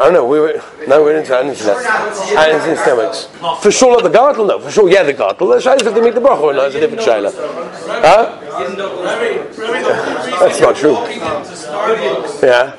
I 0.00 0.04
don't 0.04 0.14
know. 0.14 0.26
We 0.26 0.40
were 0.40 0.62
no, 0.86 1.04
we 1.04 1.12
didn't. 1.12 1.30
I 1.30 1.42
didn't 1.42 1.56
see 1.56 1.66
that. 1.66 1.76
I 2.38 2.52
didn't 2.52 2.76
see 2.76 2.82
stomachs. 2.82 3.28
For 3.62 3.70
sure, 3.70 4.00
not 4.00 4.04
the 4.04 4.16
gartel. 4.16 4.46
No, 4.46 4.58
for 4.58 4.70
sure, 4.70 4.88
yeah, 4.88 5.02
the 5.02 5.12
gartel. 5.12 5.48
The 5.48 5.56
shayla 5.56 5.86
if 5.86 5.94
they 5.94 6.00
make 6.00 6.14
the 6.14 6.20
bracha 6.20 6.40
or 6.40 6.54
not. 6.54 6.66
It's 6.66 6.76
a 6.76 6.80
different 6.80 7.02
shayla. 7.02 7.30
Huh? 8.00 8.47
That's 10.40 10.60
not 10.60 10.76
true. 10.76 10.92
Yeah. 12.42 12.74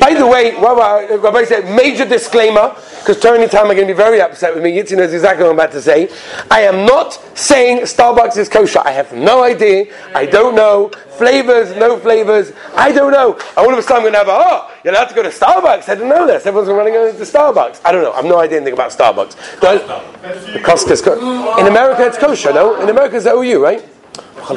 By 0.00 0.14
the 0.14 0.26
way, 0.26 0.54
Rabbi 0.54 1.44
said 1.44 1.64
major 1.74 2.04
disclaimer 2.04 2.74
because 2.98 3.20
Tony 3.20 3.46
time 3.48 3.66
are 3.70 3.74
going 3.74 3.86
to 3.86 3.92
be 3.92 3.96
very 3.96 4.20
upset 4.20 4.54
with 4.54 4.62
me. 4.64 4.72
Yitzi 4.76 4.96
knows 4.96 5.12
exactly 5.12 5.44
what 5.44 5.50
I'm 5.50 5.56
about 5.56 5.72
to 5.72 5.82
say. 5.82 6.08
I 6.50 6.62
am 6.62 6.84
not 6.86 7.12
saying 7.36 7.82
Starbucks 7.82 8.36
is 8.36 8.48
kosher. 8.48 8.80
I 8.84 8.92
have 8.92 9.12
no 9.12 9.42
idea. 9.44 9.86
I 10.14 10.26
don't 10.26 10.54
know. 10.54 10.90
Flavors, 11.18 11.76
no 11.76 11.96
flavors. 11.98 12.52
I 12.74 12.90
don't 12.92 13.12
know. 13.12 13.38
All 13.56 13.72
of 13.72 13.78
a 13.78 13.82
sudden 13.82 14.06
I'm 14.06 14.12
going 14.12 14.12
to 14.14 14.18
have 14.18 14.28
a, 14.28 14.32
oh, 14.34 14.74
you're 14.84 14.92
allowed 14.94 15.06
to 15.10 15.14
go 15.14 15.22
to 15.22 15.28
Starbucks. 15.28 15.88
I 15.88 15.94
didn't 15.94 16.08
know 16.08 16.26
this. 16.26 16.44
Everyone's 16.44 16.70
running 16.72 16.94
over 16.96 17.16
to 17.16 17.24
Starbucks. 17.24 17.80
I 17.84 17.92
don't 17.92 18.02
know. 18.02 18.12
I 18.12 18.16
have 18.16 18.24
no 18.24 18.40
idea 18.40 18.56
anything 18.56 18.74
about 18.74 18.90
Starbucks. 18.90 19.60
The 19.60 20.58
Costco's 20.60 21.00
co- 21.02 21.58
In 21.58 21.66
America 21.66 22.04
it's 22.06 22.18
kosher, 22.18 22.52
no? 22.52 22.80
In 22.82 22.88
America 22.88 23.16
it's 23.16 23.26
OU, 23.26 23.62
right? 23.62 23.84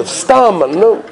Stam, 0.06 0.60
no. 0.60 1.04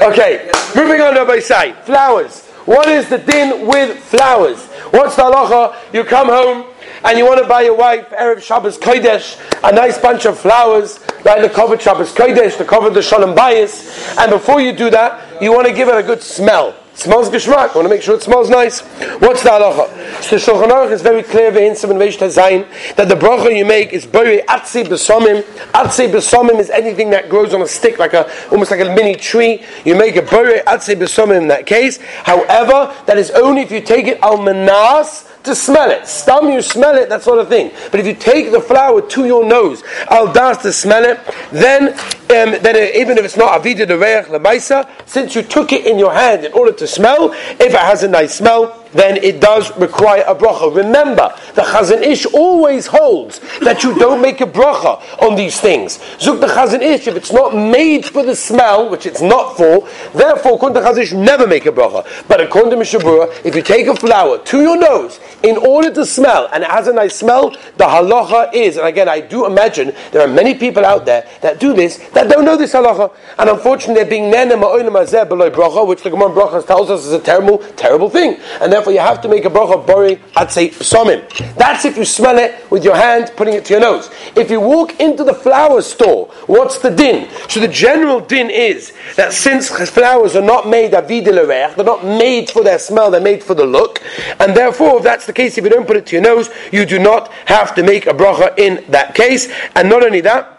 Okay, 0.00 0.50
moving 0.74 1.00
on 1.00 1.14
to 1.14 1.20
Rabbi 1.20 1.38
Say. 1.40 1.74
Flowers. 1.84 2.46
What 2.64 2.88
is 2.88 3.08
the 3.10 3.18
din 3.18 3.66
with 3.66 3.98
flowers? 3.98 4.64
What's 4.90 5.16
the 5.16 5.22
halacha? 5.22 5.76
You 5.92 6.02
come 6.04 6.28
home 6.28 6.66
and 7.04 7.18
you 7.18 7.26
want 7.26 7.42
to 7.42 7.46
buy 7.46 7.62
your 7.62 7.76
wife 7.76 8.08
Erev 8.08 8.42
Shabbos 8.42 8.78
Kodesh 8.78 9.38
a 9.62 9.72
nice 9.72 9.98
bunch 9.98 10.24
of 10.24 10.38
flowers, 10.38 10.98
right? 11.24 11.42
The 11.42 11.50
cover 11.50 11.78
Shabbos 11.78 12.12
Kodesh, 12.12 12.56
the 12.56 12.64
cover 12.64 12.88
the 12.88 13.02
Shalom 13.02 13.36
Bayis, 13.36 14.16
and 14.18 14.30
before 14.30 14.62
you 14.62 14.72
do 14.74 14.88
that, 14.90 15.42
you 15.42 15.52
want 15.52 15.66
to 15.66 15.74
give 15.74 15.88
it 15.88 15.96
a 15.96 16.02
good 16.02 16.22
smell. 16.22 16.74
Smells 16.94 17.28
geschmack. 17.28 17.70
I 17.70 17.74
want 17.74 17.86
to 17.86 17.88
make 17.88 18.02
sure 18.02 18.14
it 18.14 18.22
smells 18.22 18.48
nice. 18.48 18.80
What's 19.18 19.42
the 19.42 19.50
halacha? 19.50 20.22
So 20.22 20.36
Shulchan 20.36 20.68
Aruch 20.68 20.92
is 20.92 21.02
very 21.02 21.24
clear 21.24 21.56
in 21.58 21.74
Simon 21.74 21.96
Veish 21.98 22.18
Tazayin 22.18 22.66
that 22.94 23.08
the 23.08 23.16
bracha 23.16 23.54
you 23.54 23.64
make 23.64 23.92
is 23.92 24.06
bori 24.06 24.42
atzi 24.48 24.84
besomim. 24.84 25.42
Atzi 25.72 26.08
besomim 26.08 26.60
is 26.60 26.70
anything 26.70 27.10
that 27.10 27.28
grows 27.28 27.52
on 27.52 27.62
a 27.62 27.66
stick, 27.66 27.98
like 27.98 28.14
a 28.14 28.30
almost 28.50 28.70
like 28.70 28.80
a 28.80 28.94
mini 28.94 29.16
tree. 29.16 29.64
You 29.84 29.96
make 29.96 30.14
a 30.14 30.22
bori 30.22 30.60
atzi 30.60 30.94
besomim 30.94 31.42
in 31.42 31.48
that 31.48 31.66
case. 31.66 31.98
However, 32.22 32.94
that 33.06 33.18
is 33.18 33.32
only 33.32 33.62
if 33.62 33.72
you 33.72 33.80
take 33.80 34.06
it 34.06 34.20
al 34.22 34.36
manas 34.36 35.23
to 35.44 35.54
smell 35.54 35.90
it. 35.90 36.02
Stum, 36.02 36.52
you 36.52 36.62
smell 36.62 36.96
it, 36.96 37.08
that 37.08 37.22
sort 37.22 37.38
of 37.38 37.48
thing. 37.48 37.70
But 37.90 38.00
if 38.00 38.06
you 38.06 38.14
take 38.14 38.50
the 38.50 38.60
flower 38.60 39.00
to 39.00 39.26
your 39.26 39.44
nose, 39.44 39.82
al 40.10 40.32
das 40.32 40.62
to 40.62 40.72
smell 40.72 41.04
it, 41.04 41.20
then 41.52 41.92
um, 41.92 42.62
then 42.62 42.76
it, 42.76 42.96
even 42.96 43.18
if 43.18 43.24
it's 43.24 43.36
not 43.36 43.60
avida 43.60 43.86
de 43.86 43.96
reich 43.96 44.26
lemaisa, 44.26 44.88
since 45.06 45.34
you 45.34 45.42
took 45.42 45.72
it 45.72 45.86
in 45.86 45.98
your 45.98 46.12
hand 46.12 46.44
in 46.44 46.52
order 46.52 46.72
to 46.72 46.86
smell, 46.86 47.32
if 47.32 47.60
it 47.60 47.72
has 47.72 48.02
a 48.02 48.08
nice 48.08 48.34
smell, 48.34 48.83
then 48.94 49.16
it 49.18 49.40
does 49.40 49.76
require 49.76 50.24
a 50.26 50.34
bracha. 50.34 50.74
Remember, 50.74 51.34
the 51.54 51.62
Chazon 51.62 52.02
Ish 52.02 52.26
always 52.26 52.86
holds 52.86 53.40
that 53.60 53.82
you 53.82 53.94
don't 53.98 54.22
make 54.22 54.40
a 54.40 54.46
bracha 54.46 55.00
on 55.22 55.34
these 55.34 55.60
things. 55.60 55.98
Zuk 56.18 56.40
the 56.40 56.46
Chazon 56.46 56.80
Ish, 56.80 57.06
if 57.08 57.16
it's 57.16 57.32
not 57.32 57.54
made 57.54 58.04
for 58.04 58.22
the 58.22 58.34
smell, 58.36 58.88
which 58.88 59.06
it's 59.06 59.20
not 59.20 59.56
for, 59.56 59.88
therefore, 60.14 60.54
according 60.54 60.82
to 60.82 60.88
Chazon 60.88 61.02
Ish, 61.02 61.12
never 61.12 61.46
make 61.46 61.66
a 61.66 61.72
bracha. 61.72 62.06
But 62.28 62.40
according 62.40 62.70
to 62.70 62.76
Mishnah 62.76 63.00
Berurah, 63.00 63.44
if 63.44 63.54
you 63.54 63.62
take 63.62 63.86
a 63.86 63.94
flower 63.94 64.38
to 64.38 64.60
your 64.60 64.78
nose 64.78 65.20
in 65.42 65.56
order 65.56 65.92
to 65.92 66.06
smell, 66.06 66.48
and 66.52 66.62
it 66.62 66.70
has 66.70 66.88
a 66.88 66.92
nice 66.92 67.16
smell, 67.16 67.50
the 67.50 67.84
halacha 67.84 68.52
is, 68.54 68.76
and 68.76 68.86
again, 68.86 69.08
I 69.08 69.20
do 69.20 69.46
imagine 69.46 69.92
there 70.12 70.22
are 70.22 70.32
many 70.32 70.54
people 70.54 70.84
out 70.84 71.04
there 71.04 71.28
that 71.42 71.60
do 71.60 71.74
this 71.74 71.98
that 72.14 72.28
don't 72.28 72.44
know 72.44 72.56
this 72.56 72.72
halacha, 72.72 73.12
and 73.38 73.50
unfortunately, 73.50 73.94
they're 73.94 74.10
being 74.10 74.30
nene 74.30 74.50
ma'olim 74.50 74.92
azeh 74.92 75.28
below 75.28 75.50
bracha, 75.50 75.86
which 75.86 76.02
the 76.02 76.10
Gemara 76.10 76.30
Brachas 76.30 76.66
tells 76.66 76.90
us 76.90 77.04
is 77.04 77.12
a 77.12 77.20
terrible, 77.20 77.58
terrible 77.76 78.08
thing, 78.08 78.38
and 78.60 78.72
therefore 78.72 78.83
you 78.92 79.00
have 79.00 79.20
to 79.22 79.28
make 79.28 79.44
a 79.44 79.50
bracha 79.50 79.86
bori 79.86 80.16
say 80.48 80.68
psomim. 80.70 81.26
That's 81.56 81.84
if 81.84 81.96
you 81.96 82.04
smell 82.04 82.38
it 82.38 82.70
with 82.70 82.84
your 82.84 82.96
hand, 82.96 83.32
putting 83.36 83.54
it 83.54 83.64
to 83.66 83.74
your 83.74 83.80
nose. 83.80 84.10
If 84.36 84.50
you 84.50 84.60
walk 84.60 85.00
into 85.00 85.24
the 85.24 85.34
flower 85.34 85.82
store, 85.82 86.26
what's 86.46 86.78
the 86.78 86.90
din? 86.90 87.28
So 87.48 87.60
the 87.60 87.68
general 87.68 88.20
din 88.20 88.50
is 88.50 88.92
that 89.16 89.32
since 89.32 89.68
flowers 89.90 90.36
are 90.36 90.42
not 90.42 90.68
made 90.68 90.94
avid 90.94 91.24
they're 91.24 91.84
not 91.84 92.04
made 92.04 92.50
for 92.50 92.62
their 92.62 92.78
smell, 92.78 93.10
they're 93.10 93.20
made 93.20 93.42
for 93.42 93.54
the 93.54 93.64
look, 93.64 94.02
and 94.40 94.56
therefore, 94.56 94.98
if 94.98 95.04
that's 95.04 95.26
the 95.26 95.32
case, 95.32 95.58
if 95.58 95.64
you 95.64 95.70
don't 95.70 95.86
put 95.86 95.96
it 95.96 96.06
to 96.06 96.16
your 96.16 96.22
nose, 96.22 96.50
you 96.72 96.84
do 96.84 96.98
not 96.98 97.32
have 97.46 97.74
to 97.74 97.82
make 97.82 98.06
a 98.06 98.12
bracha 98.12 98.56
in 98.58 98.84
that 98.90 99.14
case. 99.14 99.50
And 99.74 99.88
not 99.88 100.02
only 100.02 100.20
that, 100.22 100.53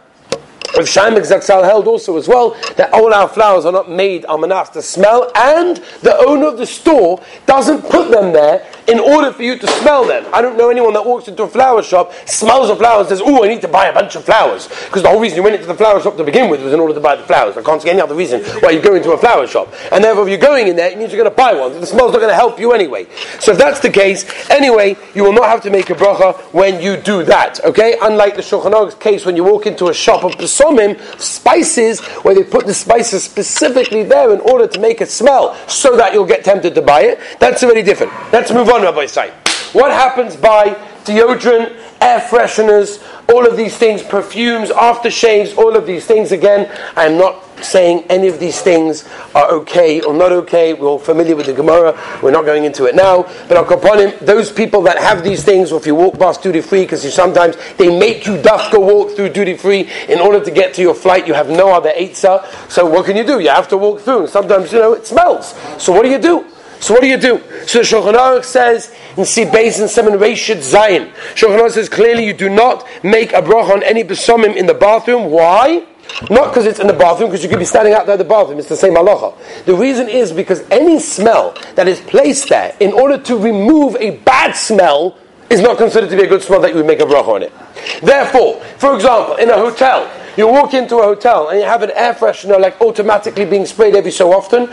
Rav 0.78 0.86
Shaimek 0.86 1.26
Zatzal 1.26 1.64
held 1.64 1.88
also 1.88 2.18
as 2.18 2.28
well 2.28 2.52
that 2.76 2.92
all 2.92 3.14
our 3.14 3.30
flowers 3.30 3.66
are 3.66 3.72
not 3.72 3.90
made 3.90 4.24
almanach 4.24 4.74
to 4.74 4.82
smell, 4.82 5.32
and 5.36 5.78
the 6.02 6.18
owner 6.28 6.48
of 6.48 6.58
the 6.58 6.66
store 6.66 7.22
doesn't 7.46 7.84
put 7.90 8.12
them 8.12 8.34
there 8.34 8.66
in 8.88 9.00
order 9.00 9.32
for 9.32 9.42
you 9.42 9.58
to 9.58 9.68
smell 9.68 10.06
them. 10.06 10.26
I 10.34 10.42
don't 10.42 10.58
know 10.58 10.70
anyone 10.70 10.94
that 10.94 11.06
walks 11.06 11.28
into 11.28 11.44
a 11.44 11.48
flower 11.48 11.82
shop, 11.82 12.14
smells 12.26 12.70
a 12.70 12.76
flower, 12.76 13.00
and 13.00 13.10
says, 13.10 13.22
"Oh, 13.24 13.44
I 13.44 13.48
need 13.48 13.62
to 13.62 13.68
buy 13.68 13.88
a 13.88 13.94
bunch 13.94 14.16
of 14.16 14.26
flowers," 14.26 14.68
because 14.68 15.02
the 15.02 15.10
whole 15.10 15.20
reason 15.20 15.38
you 15.38 15.44
went 15.44 15.56
into 15.56 15.68
the 15.68 15.76
flower 15.76 16.02
shop 16.02 16.18
to 16.18 16.24
begin 16.24 16.50
with 16.50 16.62
was 16.62 16.74
in 16.74 16.80
order 16.80 16.94
to 16.94 17.00
buy 17.00 17.16
the 17.16 17.24
flowers. 17.24 17.58
I 17.58 17.62
can't 17.62 17.82
see 17.82 17.90
any 17.90 18.02
other 18.02 18.16
reason 18.16 18.44
why 18.60 18.72
you 18.72 18.82
go 18.82 18.96
into 18.96 19.12
a 19.12 19.18
flower 19.18 19.48
shop, 19.48 19.74
and 19.92 20.04
therefore, 20.04 20.24
if 20.24 20.30
you're 20.30 20.38
going 20.38 20.68
in 20.68 20.76
there, 20.76 20.90
it 20.90 20.98
means 20.98 21.12
you're 21.12 21.24
going 21.24 21.34
to 21.34 21.36
buy 21.36 21.54
one. 21.54 21.80
The 21.80 21.86
smell's 21.86 22.12
not 22.12 22.20
going 22.20 22.30
to 22.30 22.36
help 22.36 22.60
you 22.60 22.74
anyway. 22.74 23.08
So 23.40 23.54
if 23.54 23.58
that's 23.58 23.80
the 23.80 23.90
case, 23.90 24.26
anyway, 24.50 24.98
you 25.14 25.24
will 25.24 25.34
not 25.34 25.46
have 25.46 25.62
to 25.62 25.70
make 25.70 25.90
a 25.90 25.96
bracha 25.96 26.36
when 26.54 26.82
you 26.82 26.98
do 26.98 27.24
that. 27.24 27.64
Okay, 27.64 27.98
unlike 28.02 28.36
the 28.36 28.42
Shulchan 28.42 29.00
case 29.00 29.26
when 29.26 29.36
you 29.36 29.44
walk 29.44 29.66
into 29.66 29.88
a 29.88 29.94
shop 29.94 30.24
of 30.24 30.38
pesomim, 30.66 31.20
spices, 31.20 32.00
where 32.24 32.36
they 32.36 32.44
put 32.44 32.66
the 32.66 32.74
spices 32.74 33.24
specifically 33.24 34.04
there 34.04 34.34
in 34.34 34.40
order 34.42 34.68
to 34.68 34.80
make 34.80 35.02
it 35.02 35.10
smell, 35.10 35.56
so 35.68 35.96
that 35.98 36.14
you'll 36.14 36.26
get 36.26 36.44
tempted 36.44 36.76
to 36.76 36.82
buy 36.82 37.02
it. 37.02 37.20
That's 37.40 37.64
already 37.64 37.84
different. 37.84 38.12
Let's 38.32 38.52
move 38.52 38.70
on 38.70 38.82
Rabbi 38.82 39.06
Say. 39.06 39.32
What 39.74 39.92
happens 39.92 40.36
by 40.36 40.70
deodorant, 41.04 41.76
air 42.02 42.20
fresheners, 42.22 43.02
all 43.30 43.46
of 43.46 43.58
these 43.58 43.78
things, 43.78 44.04
perfumes, 44.04 44.70
aftershaves, 44.70 45.58
all 45.58 45.76
of 45.76 45.86
these 45.86 46.06
things 46.06 46.32
again? 46.32 46.72
I 46.96 47.06
am 47.06 47.18
not 47.18 47.44
saying 47.64 48.04
any 48.10 48.28
of 48.28 48.40
these 48.40 48.62
things 48.62 49.08
are 49.34 49.50
okay 49.52 50.02
or 50.02 50.14
not 50.14 50.32
okay. 50.32 50.74
We're 50.74 50.88
all 50.88 51.00
familiar 51.00 51.36
with 51.36 51.48
the 51.48 51.54
Gemara. 51.54 52.00
We're 52.22 52.32
not 52.32 52.46
going 52.46 52.66
into 52.66 52.86
it 52.86 52.96
now. 52.96 53.24
But 53.48 53.58
I'll 53.58 53.74
upon 53.74 54.00
him, 54.00 54.14
those 54.22 54.52
people 54.52 54.82
that 54.84 54.98
have 54.98 55.24
these 55.24 55.44
things, 55.44 55.72
or 55.72 55.80
if 55.80 55.88
you 55.88 55.96
walk 55.96 56.20
past 56.20 56.44
duty 56.44 56.62
free, 56.62 56.82
because 56.82 57.14
sometimes 57.14 57.58
they 57.78 57.98
make 57.98 58.26
you 58.26 58.38
dafka 58.38 58.80
walk 58.80 59.16
through 59.16 59.30
duty 59.30 59.56
free 59.56 59.90
in 60.08 60.20
order 60.20 60.44
to 60.44 60.52
get 60.52 60.74
to 60.76 60.82
your 60.82 60.94
flight. 60.94 61.28
You 61.28 61.34
have 61.34 61.50
no 61.50 61.72
other 61.72 61.92
eitzah. 61.92 62.70
So 62.70 62.86
what 62.86 63.06
can 63.06 63.16
you 63.16 63.26
do? 63.26 63.40
You 63.40 63.50
have 63.50 63.68
to 63.70 63.78
walk 63.78 64.02
through. 64.02 64.22
And 64.22 64.30
sometimes, 64.30 64.72
you 64.72 64.80
know, 64.80 64.94
it 64.94 65.08
smells. 65.08 65.56
So 65.82 65.94
what 65.94 66.04
do 66.04 66.10
you 66.10 66.20
do? 66.20 66.46
So 66.80 66.94
what 66.94 67.02
do 67.02 67.08
you 67.08 67.18
do? 67.18 67.42
So 67.68 67.80
the 67.80 67.86
Shulchan 67.86 68.14
Aruch 68.14 68.44
says 68.44 68.94
in 69.18 69.26
see 69.26 69.46
base 69.46 69.80
and 69.80 69.90
seven 69.90 70.14
Reshit 70.14 70.62
Zion. 70.62 71.12
Shulchan 71.34 71.60
Aruch 71.60 71.72
says 71.72 71.90
clearly 71.90 72.26
you 72.26 72.34
do 72.34 72.50
not 72.50 72.88
make 73.04 73.34
a 73.34 73.42
bracha 73.42 73.72
on 73.72 73.84
any 73.84 74.04
besomim 74.04 74.56
in 74.56 74.66
the 74.66 74.74
bathroom. 74.74 75.32
Why? 75.32 75.86
Not 76.30 76.50
because 76.50 76.66
it's 76.66 76.80
in 76.80 76.88
the 76.88 76.94
bathroom, 76.94 77.30
because 77.30 77.44
you 77.44 77.50
could 77.50 77.60
be 77.60 77.66
standing 77.66 77.94
out 77.94 78.06
there 78.06 78.16
the 78.16 78.24
bathroom. 78.24 78.60
It's 78.60 78.70
the 78.70 78.76
same 78.76 78.94
halacha. 78.94 79.66
The 79.66 79.76
reason 79.76 80.08
is 80.08 80.32
because 80.32 80.62
any 80.70 81.00
smell 81.00 81.58
that 81.76 81.88
is 81.88 82.00
placed 82.02 82.50
there 82.50 82.76
in 82.80 82.94
order 82.94 83.18
to 83.18 83.38
remove 83.38 83.96
a 83.98 84.18
bad 84.18 84.56
smell 84.56 85.18
is 85.50 85.62
not 85.62 85.78
considered 85.78 86.10
to 86.10 86.16
be 86.16 86.24
a 86.24 86.28
good 86.28 86.42
smell 86.42 86.60
that 86.62 86.72
you 86.72 86.78
would 86.78 86.86
make 86.86 87.00
a 87.00 87.06
bracha 87.06 87.28
on 87.28 87.44
it. 87.44 87.54
Therefore, 88.02 88.62
for 88.78 88.96
example, 88.96 89.36
in 89.36 89.50
a 89.50 89.56
hotel, 89.56 90.10
you 90.38 90.48
walk 90.48 90.74
into 90.74 90.98
a 90.98 91.04
hotel 91.04 91.50
and 91.50 91.60
you 91.60 91.66
have 91.66 91.82
an 91.82 91.92
air 91.96 92.14
freshener 92.14 92.60
like 92.60 92.80
automatically 92.82 93.46
being 93.46 93.66
sprayed 93.66 93.96
every 93.96 94.12
so 94.12 94.34
often, 94.34 94.64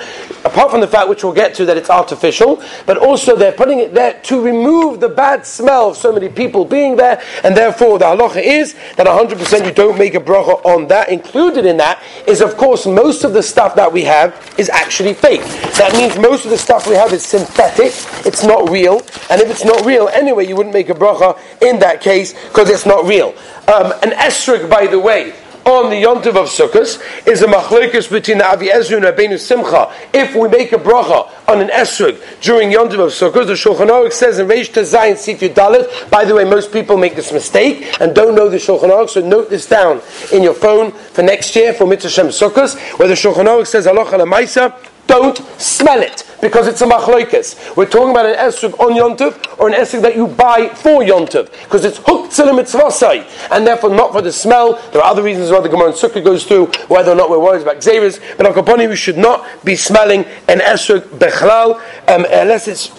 apart 0.45 0.71
from 0.71 0.81
the 0.81 0.89
fact 0.89 1.09
which 1.09 1.23
we'll 1.23 1.33
get 1.33 1.55
to 1.55 1.65
that 1.67 1.77
it's 1.77 1.91
artificial, 1.91 2.63
but 2.87 2.99
also 2.99 3.37
they're 3.37 3.53
putting 3.53 3.79
it 3.79 3.95
there 3.95 4.21
to 4.25 4.41
remove 4.41 5.01
the 5.01 5.09
bad 5.09 5.47
smell 5.47 5.91
of 5.91 5.97
so 5.97 6.13
many 6.13 6.29
people 6.29 6.65
being 6.65 6.97
there, 6.97 7.23
and 7.45 7.57
therefore 7.57 7.99
the 7.99 8.05
halacha 8.05 8.43
is 8.43 8.75
that 8.97 9.07
100% 9.07 9.65
you 9.65 9.73
don't 9.73 9.99
make 9.99 10.15
a 10.15 10.21
bracha 10.21 10.65
on 10.65 10.89
that. 10.89 11.09
Included 11.09 11.67
in 11.67 11.77
that 11.77 12.03
is, 12.27 12.41
of 12.41 12.57
course, 12.57 12.87
most 12.87 13.25
of 13.25 13.33
the 13.33 13.43
stuff 13.43 13.75
that 13.77 13.93
we 13.93 14.03
have 14.05 14.55
is 14.59 14.69
actually 14.71 15.15
fake. 15.15 15.43
That 15.77 15.93
means 15.95 16.19
most 16.19 16.45
of 16.45 16.51
the 16.51 16.59
stuff 16.59 16.89
we 16.89 16.95
have 16.95 17.13
is 17.13 17.25
synthetic, 17.25 17.93
it's 18.27 18.45
not 18.45 18.69
real, 18.71 19.01
and 19.31 19.41
if 19.41 19.51
it's 19.51 19.65
not 19.65 19.85
real, 19.85 20.09
anyway, 20.09 20.47
you 20.47 20.57
wouldn't 20.57 20.75
make 20.75 20.89
a 20.89 20.95
bracha 20.95 21.39
in 21.63 21.79
that 21.79 22.01
case 22.01 22.33
because 22.49 22.69
it's 22.69 22.87
not 22.87 23.05
real. 23.07 23.35
Um, 23.69 23.93
an 24.03 24.11
esrog, 24.11 24.69
by 24.69 24.87
the 24.87 24.99
way, 24.99 25.35
on 25.65 25.91
the 25.91 26.03
Yontiv 26.03 26.37
of 26.37 26.49
Sukkot 26.49 27.27
is 27.27 27.43
a 27.43 27.47
machlekes 27.47 28.11
between 28.11 28.39
the 28.39 28.47
Avi 28.47 28.71
Ezra 28.71 28.97
and 28.97 29.07
Rabbeinu 29.07 29.39
Simcha. 29.39 29.93
If 30.13 30.35
we 30.35 30.49
make 30.49 30.73
a 30.73 30.77
bracha 30.77 31.31
on 31.49 31.61
an 31.61 31.69
esrog 31.69 32.21
during 32.41 32.71
Yontiv 32.71 33.01
of 33.01 33.13
Sukkot, 33.13 33.47
the 33.47 33.55
Shulchan 33.55 33.89
Aruch 33.89 34.13
says 34.13 34.39
in 34.39 34.49
Reish 34.49 34.71
Tazayin 34.71 35.15
Sifyu 35.15 35.53
Dalit. 35.55 36.11
By 36.11 36.25
the 36.25 36.35
way, 36.35 36.45
most 36.45 36.73
people 36.73 36.97
make 36.97 37.15
this 37.15 37.33
mistake 37.33 38.01
and 38.01 38.15
don't 38.15 38.35
know 38.35 38.49
the 38.49 38.57
Shulchan 38.57 38.91
Aruch, 38.91 39.11
so 39.11 39.21
note 39.21 39.51
this 39.51 39.67
down 39.67 40.01
in 40.33 40.43
your 40.43 40.55
phone 40.55 40.93
for 40.93 41.23
next 41.23 41.55
year 41.55 41.73
for 41.75 41.87
Mitzvah 41.87 42.11
Shem 42.11 42.27
Sukkot, 42.29 42.99
where 42.99 43.09
the 43.09 43.15
Shulchan 43.15 43.47
Aruch 43.47 43.67
says 43.67 43.87
Aloch 43.87 44.11
Maisa 44.11 44.77
don't 45.07 45.39
smell 45.61 46.01
it 46.01 46.29
because 46.41 46.67
it's 46.67 46.81
a 46.83 46.87
machloikis. 46.87 47.77
We're 47.77 47.89
talking 47.89 48.11
about 48.11 48.27
an 48.27 48.37
esrog 48.37 48.79
on 48.81 48.93
yontiv 48.93 49.59
or 49.59 49.69
an 49.69 49.75
esrog 49.75 50.03
that 50.03 50.17
you 50.17 50.27
buy 50.27 50.69
for 50.69 51.03
yontiv 51.03 51.51
because 51.65 51.85
it's 51.85 51.99
hooked 52.05 52.35
to 52.37 52.43
the 52.43 52.53
mitzvasai 52.53 53.51
and 53.51 53.67
therefore 53.67 53.91
not 53.91 54.13
for 54.13 54.23
the 54.23 54.33
smell. 54.33 54.75
There 54.93 55.03
are 55.03 55.11
other 55.11 55.23
reasons 55.23 55.51
why 55.51 55.61
the 55.61 55.69
Gemara 55.69 55.89
and 55.89 55.95
Sukkah 55.95 56.25
goes 56.25 56.45
through 56.45 56.67
whether 56.89 57.13
or 57.13 57.15
not 57.15 57.31
we're 57.31 57.39
worried 57.39 57.63
about 57.63 57.79
xeris, 57.79 58.21
but 58.37 58.47
on 58.47 58.53
Kaponi 58.53 58.89
we 58.89 58.97
should 58.97 59.19
not 59.19 59.47
be 59.65 59.77
smelling 59.77 60.25
an 60.49 60.59
esrog 60.59 61.03
bechlal 61.19 61.77
um, 62.09 62.25
unless 62.31 62.69
it's 62.69 62.91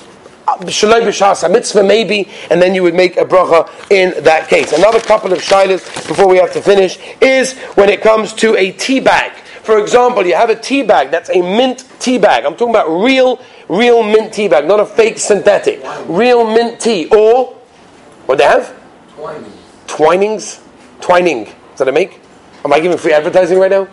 Shaloi 0.46 1.02
b'shas 1.02 1.50
mitzvah 1.50 1.84
maybe, 1.84 2.30
and 2.52 2.62
then 2.62 2.76
you 2.76 2.84
would 2.84 2.94
make 2.94 3.18
a 3.18 3.26
bracha 3.26 3.70
in 3.90 4.24
that 4.24 4.50
case. 4.50 4.74
Another 4.74 5.00
couple 5.00 5.32
of 5.32 5.40
shilas 5.40 6.08
before 6.08 6.28
we 6.28 6.38
have 6.38 6.52
to 6.54 6.62
finish 6.62 7.00
is 7.22 7.54
when 7.76 7.90
it 7.90 8.02
comes 8.02 8.34
to 8.34 8.56
a 8.58 8.72
tea 8.74 9.00
bag. 9.00 9.32
For 9.64 9.80
example, 9.80 10.26
you 10.26 10.36
have 10.36 10.50
a 10.50 10.56
tea 10.56 10.84
bag 10.84 11.10
that's 11.10 11.30
a 11.30 11.42
mint 11.42 11.86
tea 12.00 12.18
bag. 12.18 12.44
I'm 12.46 12.54
talking 12.54 12.70
about 12.70 12.90
real, 12.90 13.40
real 13.70 14.04
mint 14.04 14.34
tea 14.34 14.50
bag, 14.50 14.68
not 14.68 14.82
a 14.82 14.86
fake 14.86 15.18
synthetic. 15.18 15.82
Real 16.06 16.46
mint 16.46 16.82
tea. 16.82 17.08
Or, 17.08 17.54
what 18.26 18.38
they 18.38 18.44
have? 18.44 18.76
Twining. 19.16 19.54
Twinings? 19.88 20.60
Twining. 21.00 21.48
Is 21.48 21.80
that 21.80 21.88
a 21.88 21.92
make? 21.92 22.20
Am 22.66 22.74
I 22.74 22.80
giving 22.80 22.98
free 22.98 23.14
advertising 23.14 23.58
right 23.58 23.72
now? 23.72 23.88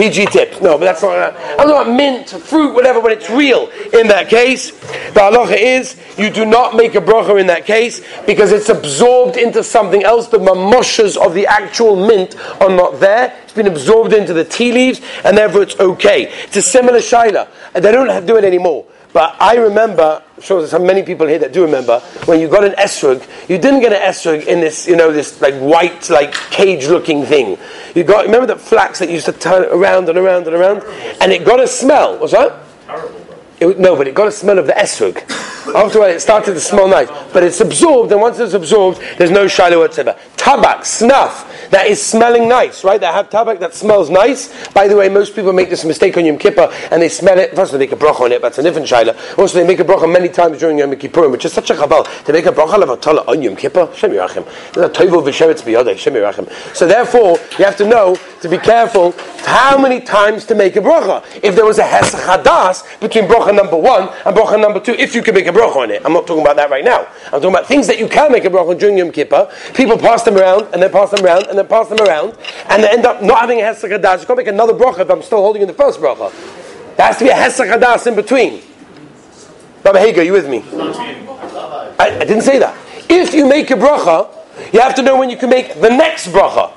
PG 0.00 0.26
tip. 0.26 0.62
No, 0.62 0.78
but 0.78 0.86
that's 0.86 1.02
not. 1.02 1.18
Uh, 1.18 1.36
I'm 1.58 1.68
talking 1.68 1.70
about 1.72 1.94
mint, 1.94 2.30
fruit, 2.30 2.72
whatever, 2.72 3.02
but 3.02 3.12
it's 3.12 3.28
real. 3.28 3.68
In 3.92 4.08
that 4.08 4.30
case, 4.30 4.70
the 4.70 5.20
halacha 5.20 5.58
is 5.58 6.00
you 6.16 6.30
do 6.30 6.46
not 6.46 6.74
make 6.74 6.94
a 6.94 7.02
bracha 7.02 7.38
in 7.38 7.46
that 7.48 7.66
case 7.66 8.00
because 8.24 8.50
it's 8.50 8.70
absorbed 8.70 9.36
into 9.36 9.62
something 9.62 10.02
else. 10.02 10.28
The 10.28 10.38
mamoshas 10.38 11.18
of 11.18 11.34
the 11.34 11.46
actual 11.46 11.96
mint 12.06 12.34
are 12.62 12.70
not 12.70 12.98
there. 12.98 13.38
It's 13.44 13.52
been 13.52 13.66
absorbed 13.66 14.14
into 14.14 14.32
the 14.32 14.44
tea 14.44 14.72
leaves, 14.72 15.02
and 15.22 15.36
therefore 15.36 15.64
it's 15.64 15.78
okay. 15.78 16.32
It's 16.44 16.56
a 16.56 16.62
similar 16.62 17.00
shaila. 17.00 17.48
They 17.74 17.92
don't 17.92 18.24
do 18.24 18.38
it 18.38 18.44
anymore. 18.44 18.86
But 19.12 19.36
I 19.40 19.56
remember, 19.56 20.22
sure 20.40 20.64
there's 20.64 20.80
many 20.80 21.02
people 21.02 21.26
here 21.26 21.38
that 21.40 21.52
do 21.52 21.62
remember, 21.62 21.98
when 22.26 22.38
you 22.38 22.48
got 22.48 22.64
an 22.64 22.72
esrog, 22.72 23.26
you 23.48 23.58
didn't 23.58 23.80
get 23.80 23.92
an 23.92 24.00
esrog 24.00 24.46
in 24.46 24.60
this, 24.60 24.86
you 24.86 24.94
know, 24.94 25.12
this 25.12 25.40
like 25.40 25.54
white, 25.54 26.08
like 26.10 26.32
cage-looking 26.32 27.24
thing. 27.24 27.58
You 27.94 28.04
got, 28.04 28.26
remember 28.26 28.46
that 28.46 28.60
flax 28.60 29.00
that 29.00 29.10
used 29.10 29.26
to 29.26 29.32
turn 29.32 29.64
it 29.64 29.72
around 29.72 30.08
and 30.08 30.16
around 30.16 30.46
and 30.46 30.54
around, 30.54 30.84
and 31.20 31.32
it 31.32 31.44
got 31.44 31.60
a 31.60 31.66
smell. 31.66 32.18
What's 32.18 32.32
that? 32.32 32.56
It, 33.58 33.78
no, 33.78 33.94
but 33.96 34.06
it 34.06 34.14
got 34.14 34.28
a 34.28 34.32
smell 34.32 34.58
of 34.58 34.66
the 34.66 34.72
esrog. 34.72 35.16
After 35.74 36.02
it 36.04 36.20
started 36.20 36.54
to 36.54 36.60
smell 36.60 36.88
nice, 36.88 37.08
but 37.32 37.42
it's 37.42 37.60
absorbed, 37.60 38.10
and 38.12 38.20
once 38.20 38.38
it's 38.38 38.54
absorbed, 38.54 39.00
there's 39.18 39.30
no 39.30 39.46
shiloh 39.46 39.80
whatsoever. 39.80 40.18
Tabak, 40.40 40.86
snuff, 40.86 41.68
that 41.70 41.86
is 41.86 42.02
smelling 42.02 42.48
nice, 42.48 42.82
right? 42.82 42.98
That 42.98 43.12
have 43.12 43.28
tabak 43.28 43.60
that 43.60 43.74
smells 43.74 44.08
nice. 44.08 44.48
By 44.70 44.88
the 44.88 44.96
way, 44.96 45.10
most 45.10 45.34
people 45.34 45.52
make 45.52 45.68
this 45.68 45.84
mistake 45.84 46.16
on 46.16 46.24
Yom 46.24 46.38
Kippur 46.38 46.72
and 46.90 47.02
they 47.02 47.10
smell 47.10 47.38
it. 47.38 47.54
First, 47.54 47.72
they 47.72 47.78
make 47.78 47.92
a 47.92 47.96
bracha 47.96 48.20
on 48.22 48.32
it, 48.32 48.40
but 48.40 48.48
it's 48.48 48.58
a 48.58 48.62
different 48.62 48.88
shaila. 48.88 49.38
Also, 49.38 49.58
they 49.58 49.66
make 49.66 49.80
a 49.80 49.84
bracha 49.84 50.10
many 50.10 50.30
times 50.30 50.58
during 50.58 50.78
Yom 50.78 50.92
Kippurim, 50.92 51.30
which 51.30 51.44
is 51.44 51.52
such 51.52 51.68
a 51.68 51.74
chabal. 51.74 52.06
To 52.24 52.32
make 52.32 52.46
a 52.46 52.52
bracha 52.52 52.82
levatala 52.82 53.28
on 53.28 53.42
Yom 53.42 53.54
Kippur, 53.54 53.90
Shem 53.94 54.12
Yerachim. 54.12 54.46
There's 54.72 54.88
a 54.88 55.96
Shem 55.96 56.14
Yerachim. 56.14 56.74
So 56.74 56.86
therefore, 56.86 57.38
you 57.58 57.66
have 57.66 57.76
to 57.76 57.86
know 57.86 58.16
to 58.40 58.48
be 58.48 58.58
careful 58.58 59.12
how 59.44 59.76
many 59.76 60.00
times 60.00 60.44
to 60.46 60.54
make 60.54 60.76
a 60.76 60.80
bracha. 60.80 61.24
If 61.42 61.54
there 61.54 61.64
was 61.64 61.78
a 61.78 61.84
hesach 61.84 62.20
hadas 62.20 63.00
between 63.00 63.24
bracha 63.24 63.54
number 63.54 63.76
one 63.76 64.08
and 64.24 64.36
bracha 64.36 64.60
number 64.60 64.80
two, 64.80 64.92
if 64.92 65.14
you 65.14 65.22
can 65.22 65.34
make 65.34 65.46
a 65.46 65.52
bracha 65.52 65.76
on 65.76 65.90
it. 65.90 66.02
I'm 66.04 66.12
not 66.12 66.26
talking 66.26 66.42
about 66.42 66.56
that 66.56 66.70
right 66.70 66.84
now. 66.84 67.06
I'm 67.26 67.40
talking 67.40 67.50
about 67.50 67.66
things 67.66 67.86
that 67.86 67.98
you 67.98 68.08
can 68.08 68.32
make 68.32 68.44
a 68.44 68.48
bracha 68.48 68.78
during 68.78 68.98
Yom 68.98 69.12
Kippur. 69.12 69.50
People 69.74 69.98
pass 69.98 70.22
them 70.22 70.36
around 70.36 70.68
and 70.72 70.82
then 70.82 70.90
pass 70.90 71.10
them 71.10 71.24
around 71.24 71.46
and 71.48 71.58
then 71.58 71.66
pass 71.66 71.88
them 71.88 72.00
around 72.00 72.36
and 72.68 72.82
they 72.82 72.88
end 72.88 73.04
up 73.04 73.22
not 73.22 73.40
having 73.40 73.60
a 73.60 73.64
hesach 73.64 73.90
hadas. 73.90 74.20
You 74.20 74.26
can't 74.26 74.38
make 74.38 74.46
another 74.46 74.72
bracha 74.74 75.00
if 75.00 75.10
I'm 75.10 75.22
still 75.22 75.42
holding 75.42 75.62
in 75.62 75.68
the 75.68 75.74
first 75.74 76.00
bracha. 76.00 76.32
There 76.96 77.06
has 77.06 77.18
to 77.18 77.24
be 77.24 77.30
a 77.30 77.34
hesach 77.34 77.70
hadas 77.70 78.06
in 78.06 78.14
between. 78.14 78.62
Rabbi 79.84 79.98
Hager, 79.98 80.22
you 80.22 80.32
with 80.32 80.48
me? 80.48 80.62
I, 81.98 82.18
I 82.20 82.24
didn't 82.24 82.42
say 82.42 82.58
that. 82.58 82.76
If 83.08 83.34
you 83.34 83.46
make 83.46 83.70
a 83.70 83.74
bracha, 83.74 84.28
you 84.72 84.80
have 84.80 84.94
to 84.94 85.02
know 85.02 85.18
when 85.18 85.30
you 85.30 85.36
can 85.36 85.50
make 85.50 85.74
the 85.80 85.88
next 85.88 86.28
bracha. 86.28 86.72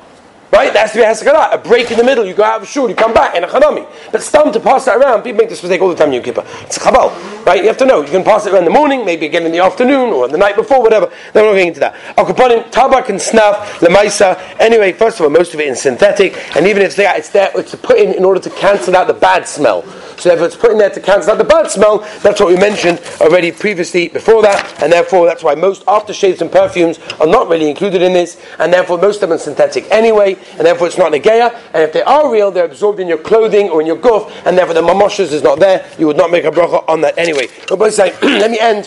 Right? 0.54 0.72
That 0.72 0.92
has 0.94 1.20
to 1.20 1.26
be 1.26 1.32
a. 1.32 1.54
A 1.54 1.58
break 1.58 1.90
in 1.90 1.98
the 1.98 2.04
middle. 2.04 2.24
You 2.24 2.36
go 2.36 2.44
out 2.44 2.62
of 2.62 2.68
shul, 2.68 2.88
you 2.88 2.94
come 2.94 3.12
back, 3.12 3.36
and 3.36 3.44
a 3.44 3.48
chanami. 3.48 3.88
But 4.12 4.22
stam 4.22 4.52
to 4.52 4.60
pass 4.60 4.86
that 4.86 4.98
around, 4.98 5.24
people 5.24 5.40
make 5.40 5.50
this 5.50 5.64
mistake 5.64 5.82
all 5.82 5.90
the 5.90 5.96
time 5.96 6.10
in 6.10 6.14
Yom 6.14 6.24
Kippur. 6.24 6.44
It's 6.62 6.78
a 6.78 6.80
chabal. 6.80 7.10
Right? 7.44 7.62
You 7.62 7.68
have 7.70 7.78
to 7.78 7.86
know. 7.88 8.02
You 8.02 8.12
can 8.12 8.24
pass 8.24 8.46
it 8.46 8.54
around 8.54 8.60
in 8.60 8.66
the 8.66 8.72
morning, 8.72 9.04
maybe 9.04 9.26
again 9.26 9.48
in 9.48 9.52
the 9.52 9.58
afternoon, 9.58 10.14
or 10.14 10.28
the 10.28 10.38
night 10.38 10.56
before, 10.56 10.80
whatever. 10.80 11.12
Then 11.34 11.44
we're 11.44 11.50
not 11.50 11.56
getting 11.56 11.68
into 11.70 11.80
that. 11.80 11.96
Al 12.20 12.26
tabak 12.28 13.10
and 13.10 13.20
snuff, 13.20 13.80
lemaisa. 13.80 14.38
Anyway, 14.60 14.94
first 14.94 15.20
of 15.20 15.26
all, 15.26 15.32
most 15.32 15.56
of 15.56 15.60
it 15.60 15.68
is 15.70 15.82
synthetic, 15.82 16.38
and 16.56 16.68
even 16.68 16.84
if 16.84 16.90
it's 16.90 16.96
there, 16.98 17.18
it's 17.18 17.30
there, 17.30 17.50
it's 17.56 17.72
to 17.72 17.78
put 17.78 17.98
in 17.98 18.14
in 18.14 18.24
order 18.24 18.40
to 18.40 18.52
cancel 18.52 18.96
out 18.96 19.08
the 19.08 19.14
bad 19.14 19.48
smell. 19.48 19.84
So 20.24 20.30
therefore 20.30 20.48
it's 20.48 20.56
put 20.56 20.72
in 20.72 20.78
there 20.78 20.90
to 20.90 21.02
cancel 21.02 21.34
out 21.34 21.38
the 21.38 21.44
bad 21.44 21.70
smell. 21.70 21.98
That's 22.22 22.40
what 22.40 22.48
we 22.48 22.56
mentioned 22.56 23.02
already 23.20 23.52
previously 23.52 24.08
before 24.08 24.42
that, 24.44 24.82
and 24.82 24.90
therefore 24.90 25.26
that's 25.26 25.44
why 25.44 25.54
most 25.54 25.86
aftershaves 25.86 26.40
and 26.40 26.50
perfumes 26.50 26.98
are 27.20 27.28
not 27.28 27.50
really 27.50 27.70
included 27.70 28.02
in 28.02 28.14
this, 28.14 28.42
and 28.58 28.72
therefore 28.72 28.98
most 28.98 29.16
of 29.16 29.28
them 29.28 29.34
are 29.34 29.38
synthetic 29.38 29.84
anyway, 29.92 30.36
and 30.52 30.62
therefore 30.62 30.88
it's 30.88 30.98
not 30.98 31.12
negeya. 31.12 31.54
And 31.74 31.84
if 31.84 31.92
they 31.92 32.04
are 32.04 32.32
real, 32.32 32.52
they're 32.52 32.64
absorbed 32.64 33.02
in 33.02 33.10
your 33.10 33.18
clothing 33.18 33.70
or 33.70 33.82
in 33.82 33.86
your 33.86 33.98
guf, 33.98 34.32
and 34.46 34.58
therefore 34.58 34.76
the 34.76 34.82
mamoshes 34.82 35.34
is 35.34 35.44
not 35.44 35.60
there. 35.60 35.86
You 36.00 36.08
would 36.08 36.16
not 36.16 36.32
make 36.32 36.46
a 36.46 36.52
bracha 36.52 36.88
on 36.88 37.02
that 37.02 37.18
anyway. 37.18 37.50
But 37.68 37.92
say, 37.92 38.18
let 38.22 38.50
me 38.50 38.62
end 38.62 38.86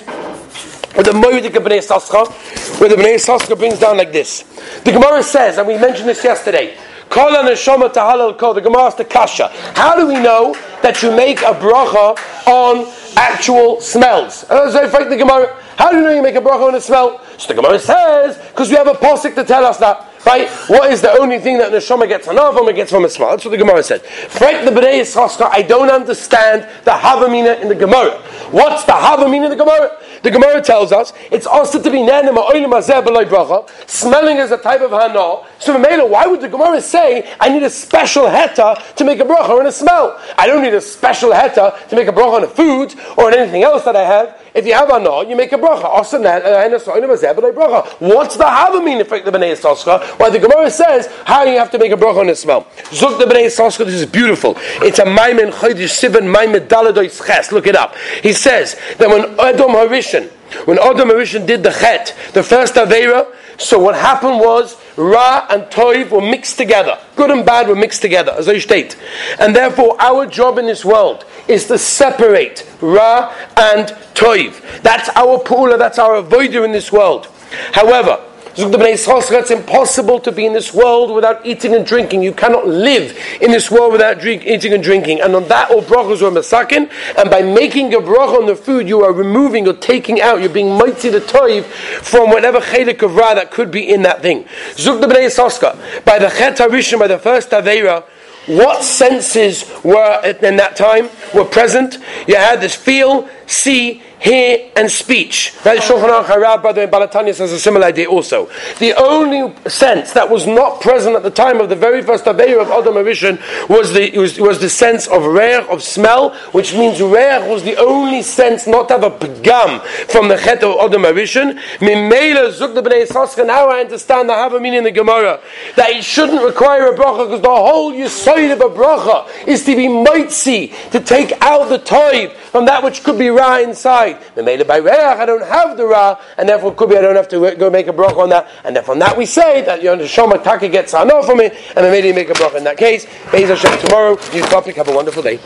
with 0.97 1.05
the 1.05 1.13
Moedik 1.13 1.51
Bnei 1.51 1.81
Yissaschar, 1.81 2.81
where 2.81 2.89
the 2.89 2.97
Bnei 2.97 3.17
Yissaschar 3.17 3.59
brings 3.59 3.79
down 3.79 3.99
like 3.99 4.11
this. 4.11 4.41
The 4.85 4.93
Gemara 4.93 5.23
says, 5.23 5.59
and 5.59 5.69
we 5.69 5.77
mentioned 5.77 6.09
this 6.09 6.25
yesterday, 6.25 6.79
Kol 7.09 7.31
neshama 7.31 7.93
tahalal 7.93 8.37
kol. 8.37 8.55
The 8.55 8.61
Gemara 8.61 8.85
asked 8.85 8.99
the 8.99 9.05
kasha. 9.05 9.49
How 9.75 9.97
do 9.97 10.07
we 10.07 10.15
know 10.15 10.55
that 10.83 11.03
you 11.03 11.15
make 11.15 11.41
a 11.41 11.55
bracha 11.55 12.19
on 12.47 12.93
actual 13.17 13.81
smells? 13.81 14.45
Uh, 14.45 14.71
so 14.71 15.09
the 15.09 15.17
Gemara. 15.17 15.63
How 15.77 15.91
do 15.91 15.99
you 15.99 16.05
know 16.05 16.15
you 16.15 16.23
make 16.23 16.37
a 16.37 16.41
bracha 16.41 16.69
on 16.69 16.75
a 16.75 16.81
smell? 16.81 17.21
So 17.39 17.49
the 17.49 17.55
Gemara 17.55 17.79
says 17.79 18.39
because 18.49 18.71
we 18.71 18.77
have 18.77 18.87
a 18.87 18.95
posik 18.95 19.35
to 19.35 19.45
tell 19.45 19.65
us 19.65 19.79
that. 19.79 20.13
Right? 20.27 20.49
What 20.67 20.91
is 20.91 21.01
the 21.03 21.13
only 21.21 21.39
thing 21.39 21.59
that 21.59 21.71
neshama 21.71 22.09
gets 22.09 22.27
from? 22.27 22.37
It 22.69 22.75
gets 22.75 22.91
from 22.91 23.05
a 23.05 23.09
smell. 23.09 23.31
That's 23.31 23.45
what 23.45 23.53
the 23.53 23.59
Gemara 23.59 23.83
said. 23.83 24.03
Frank 24.03 24.65
the 24.65 24.73
Bnei 24.73 25.01
Yissaschar, 25.01 25.49
I 25.53 25.63
don't 25.63 25.89
understand 25.89 26.69
the 26.85 26.91
Havamina 26.91 27.63
in 27.63 27.69
the 27.69 27.77
Gemara. 27.77 28.19
What's 28.51 28.83
the 28.85 28.93
Havamina 28.93 29.45
in 29.45 29.51
the 29.51 29.57
Gemara? 29.57 29.97
The 30.27 30.33
Gemara 30.33 30.61
tells 30.61 30.91
us 30.91 31.13
it's 31.31 31.47
also 31.47 31.81
to 31.81 31.89
be 31.89 31.99
bracha. 31.99 33.71
Smelling 33.89 34.39
is 34.39 34.51
a 34.51 34.59
type 34.59 34.81
of 34.81 34.91
hana. 34.91 35.47
So 35.61 35.79
Mela, 35.79 36.05
why 36.05 36.27
would 36.27 36.41
the 36.41 36.49
Gemara 36.49 36.81
say 36.81 37.33
I 37.39 37.49
need 37.49 37.63
a 37.63 37.71
special 37.71 38.25
heta 38.25 38.97
to 38.97 39.05
make 39.05 39.21
a 39.21 39.25
bracha 39.25 39.51
on 39.51 39.67
a 39.67 39.71
smell? 39.71 40.21
I 40.37 40.49
don't 40.49 40.65
need 40.65 40.75
a 40.75 40.81
special 40.81 41.31
heta 41.31 41.89
to 41.89 41.95
make 41.95 42.09
a 42.09 42.13
bracha 42.13 42.39
on 42.39 42.43
a 42.43 42.49
food 42.49 42.97
or 43.17 43.29
on 43.29 43.39
anything 43.39 43.63
else 43.63 43.85
that 43.85 43.95
I 43.95 44.03
have. 44.03 44.43
If 44.53 44.67
you 44.67 44.73
have 44.73 44.89
hana, 44.89 45.29
you 45.29 45.37
make 45.37 45.53
a 45.53 45.59
bracha. 45.59 45.85
Also 45.85 46.19
What's 46.19 48.37
the 48.37 48.45
Havamina 48.45 49.03
in 49.03 49.25
the 49.25 49.31
Bnei 49.31 49.53
Yissaschar? 49.53 50.03
Why 50.19 50.31
the 50.31 50.41
Gemara 50.41 50.71
says 50.71 51.09
how 51.25 51.45
you 51.45 51.59
have 51.59 51.71
to 51.71 51.79
make 51.79 51.93
a 51.93 51.97
bracha 51.97 52.19
on 52.19 52.31
a 52.31 52.35
smell. 52.35 52.67
Zuk 52.87 53.19
the 53.19 53.27
Bnei 53.27 53.47
Yissaschar, 53.47 53.85
this 53.85 53.95
is 53.95 54.07
beautiful. 54.07 54.57
It's 54.83 54.99
a 54.99 55.05
Maimin 55.05 55.53
Chodesh 55.53 56.01
Sivan 56.01 56.35
Maimin 56.35 56.67
Daladois 56.67 57.25
Ches. 57.25 57.53
Look 57.53 57.67
it 57.67 57.77
up. 57.77 57.95
He 58.23 58.33
says 58.33 58.77
that 58.99 59.09
when 59.09 59.39
Adam 59.39 59.71
Harishan, 59.71 60.16
when 60.65 60.79
Adam 60.79 61.09
Harishan 61.09 61.47
did 61.47 61.63
the 61.63 61.71
Chet, 61.71 62.17
the 62.33 62.43
first 62.43 62.75
Avera, 62.75 63.27
so 63.59 63.79
what 63.79 63.95
happened 63.95 64.39
was 64.39 64.77
Ra 64.97 65.47
and 65.51 65.65
Toiv 65.65 66.11
were 66.11 66.21
mixed 66.21 66.59
together. 66.59 66.99
Good 67.17 67.31
and 67.31 67.45
bad 67.45 67.69
were 67.69 67.75
mixed 67.75 68.03
together, 68.03 68.33
as 68.33 68.49
I 68.49 68.59
state. 68.59 68.97
And 69.39 69.57
therefore, 69.57 69.97
our 70.01 70.27
job 70.27 70.59
in 70.59 70.67
this 70.67 70.85
world 70.85 71.25
is 71.49 71.67
to 71.69 71.79
separate 71.79 72.69
Ra 72.81 73.35
and 73.57 73.89
Toiv. 74.15 74.83
That's 74.83 75.09
our 75.11 75.39
pula, 75.39 75.79
that's 75.79 75.99
our 75.99 76.23
avoider 76.23 76.65
in 76.65 76.73
this 76.73 76.93
world. 76.93 77.29
However, 77.73 78.23
it's 78.59 79.51
impossible 79.51 80.21
to 80.21 80.33
be 80.33 80.47
in 80.47 80.53
this 80.53 80.73
world 80.73 81.15
without 81.15 81.45
eating 81.45 81.75
and 81.75 81.85
drinking. 81.85 82.23
You 82.23 82.33
cannot 82.33 82.67
live 82.67 83.17
in 83.41 83.51
this 83.51 83.71
world 83.71 83.93
without 83.93 84.21
drink, 84.21 84.47
eating 84.47 84.73
and 84.73 84.83
drinking. 84.83 85.21
And 85.21 85.35
on 85.35 85.47
that, 85.49 85.71
all 85.71 85.83
brachas 85.83 86.23
are 86.23 86.31
masakin. 86.31 86.91
And 87.19 87.31
by 87.31 87.43
making 87.43 87.95
a 87.95 87.99
bracha 87.99 88.39
on 88.39 88.47
the 88.47 88.57
food, 88.57 88.89
you 88.89 89.03
are 89.03 89.13
removing 89.13 89.69
or 89.69 89.75
taking 89.75 90.21
out, 90.21 90.41
you're 90.41 90.49
being 90.49 90.77
mighty 90.77 91.11
the 91.11 91.21
toiv 91.21 91.65
from 91.65 92.31
whatever 92.31 92.61
chelik 92.61 93.03
of 93.03 93.15
ra 93.15 93.35
that 93.35 93.51
could 93.51 93.71
be 93.71 93.93
in 93.93 94.03
that 94.03 94.23
thing. 94.23 94.45
Zuk 94.75 95.01
the 95.01 95.07
bnei 95.07 96.05
By 96.05 96.19
the 96.19 96.29
chet 96.29 96.57
harishon, 96.57 96.99
by 96.99 97.09
the 97.09 97.19
first 97.19 97.51
avera, 97.51 98.05
what 98.47 98.85
senses 98.85 99.65
were 99.83 100.21
in 100.25 100.57
that 100.57 100.77
time 100.77 101.11
were 101.35 101.45
present? 101.45 101.99
You 102.29 102.37
had 102.37 102.61
this 102.61 102.77
feel, 102.77 103.29
see, 103.47 104.03
hear, 104.21 104.71
and 104.77 104.91
speech. 104.91 105.55
Right? 105.65 105.81
Shulchan 105.81 106.09
Aruch 106.09 106.25
Harav, 106.25 106.63
brother 106.63 106.83
in 106.83 106.91
Baal 106.91 107.07
HaTanya's, 107.07 107.39
has 107.39 107.53
a 107.53 107.61
similar 107.61 107.87
idea 107.87 108.09
also. 108.09 108.49
The 108.79 108.95
only 108.95 109.53
sense 109.69 110.13
that 110.13 110.29
was 110.29 110.47
not 110.47 110.81
present 110.81 111.17
at 111.17 111.23
the 111.23 111.31
time 111.31 111.61
of 111.61 111.69
the 111.69 111.77
very 111.77 112.03
first 112.03 112.25
Abeir 112.25 112.61
of 112.61 112.69
Adam 112.69 112.95
Arishan 112.95 113.39
was 113.69 113.93
the, 113.93 114.17
was, 114.19 114.39
was 114.39 114.61
the 114.61 114.71
sense 114.71 115.07
of 115.09 115.25
rare, 115.25 115.63
of 115.71 115.83
smell, 115.83 116.35
which 116.53 116.75
means 116.75 117.01
rare 117.01 117.49
was 117.49 117.63
the 117.63 117.77
only 117.77 118.23
sense 118.23 118.67
not 118.67 118.89
to 118.89 118.95
have 118.95 119.05
a 119.05 119.11
pagam 119.11 119.83
from 120.11 120.29
the 120.29 120.37
Chet 120.37 120.63
of 120.63 120.79
Adam 120.79 121.03
Arishan. 121.03 121.59
Mimela 121.79 122.51
Zuk 122.53 122.75
the 122.75 122.83
Bnei 122.83 123.07
Yissaschar, 123.07 123.47
now 123.47 123.69
I 123.69 123.81
understand 123.81 124.29
the 124.29 124.61
meaning 124.61 124.79
in 124.79 124.85
the 124.85 124.91
Gemara, 124.91 125.41
that 125.77 125.91
it 125.91 126.05
shouldn't 126.05 126.43
require 126.43 126.93
a 126.93 126.97
bracha 126.97 127.27
because 127.27 127.43
the 127.43 127.49
whole 127.49 127.93
yisoid 127.93 128.53
of 128.53 128.61
a 128.61 128.75
bracha 128.75 129.47
is 129.47 129.65
to 129.65 129.75
be 129.75 129.89
mitzi, 129.89 130.73
to 130.91 131.01
take 131.01 131.33
out 131.43 131.69
the 131.69 131.79
toiv 131.79 132.33
from 132.35 132.67
that 132.67 132.83
which 132.83 133.03
could 133.03 133.19
be 133.19 133.29
ra 133.29 133.59
inside. 133.59 134.06
Memela 134.15 134.67
by 134.67 134.79
reach, 134.79 134.93
I 134.95 135.27
don't 135.27 135.45
have 135.45 135.77
the 135.77 135.87
ra, 135.87 136.19
and 136.39 136.49
therefore 136.49 136.75
could 136.75 136.91
be 136.91 136.97
I 136.97 137.01
don't 137.01 137.17
have 137.17 137.29
to 137.29 137.55
go 137.57 137.71
make 137.71 137.87
a 137.89 137.93
bracha 137.93 138.19
on 138.19 138.29
that. 138.31 138.49
And 138.65 138.77
then 138.77 138.85
from 138.85 138.99
that 139.01 139.17
we 139.17 139.27
say 139.27 139.63
that 139.63 139.81
you 139.81 139.87
know, 139.87 139.97
the 139.97 140.05
shoma 140.05 140.43
taka 140.43 140.69
gets 140.69 140.95
enough 140.95 141.27
from 141.27 141.41
it, 141.41 141.55
and 141.77 141.87
Memela 141.87 142.15
make 142.15 142.31
a 142.31 142.35
bracha 142.35 142.57
in 142.57 142.65
that 142.65 142.77
case. 142.77 143.07
Beis 143.27 143.49
Hashem 143.49 143.79
tomorrow, 143.87 144.19
new 144.33 144.43
topic. 144.43 144.77
Have 144.77 144.89
a 144.89 144.95
wonderful 144.95 145.23
day. 145.23 145.39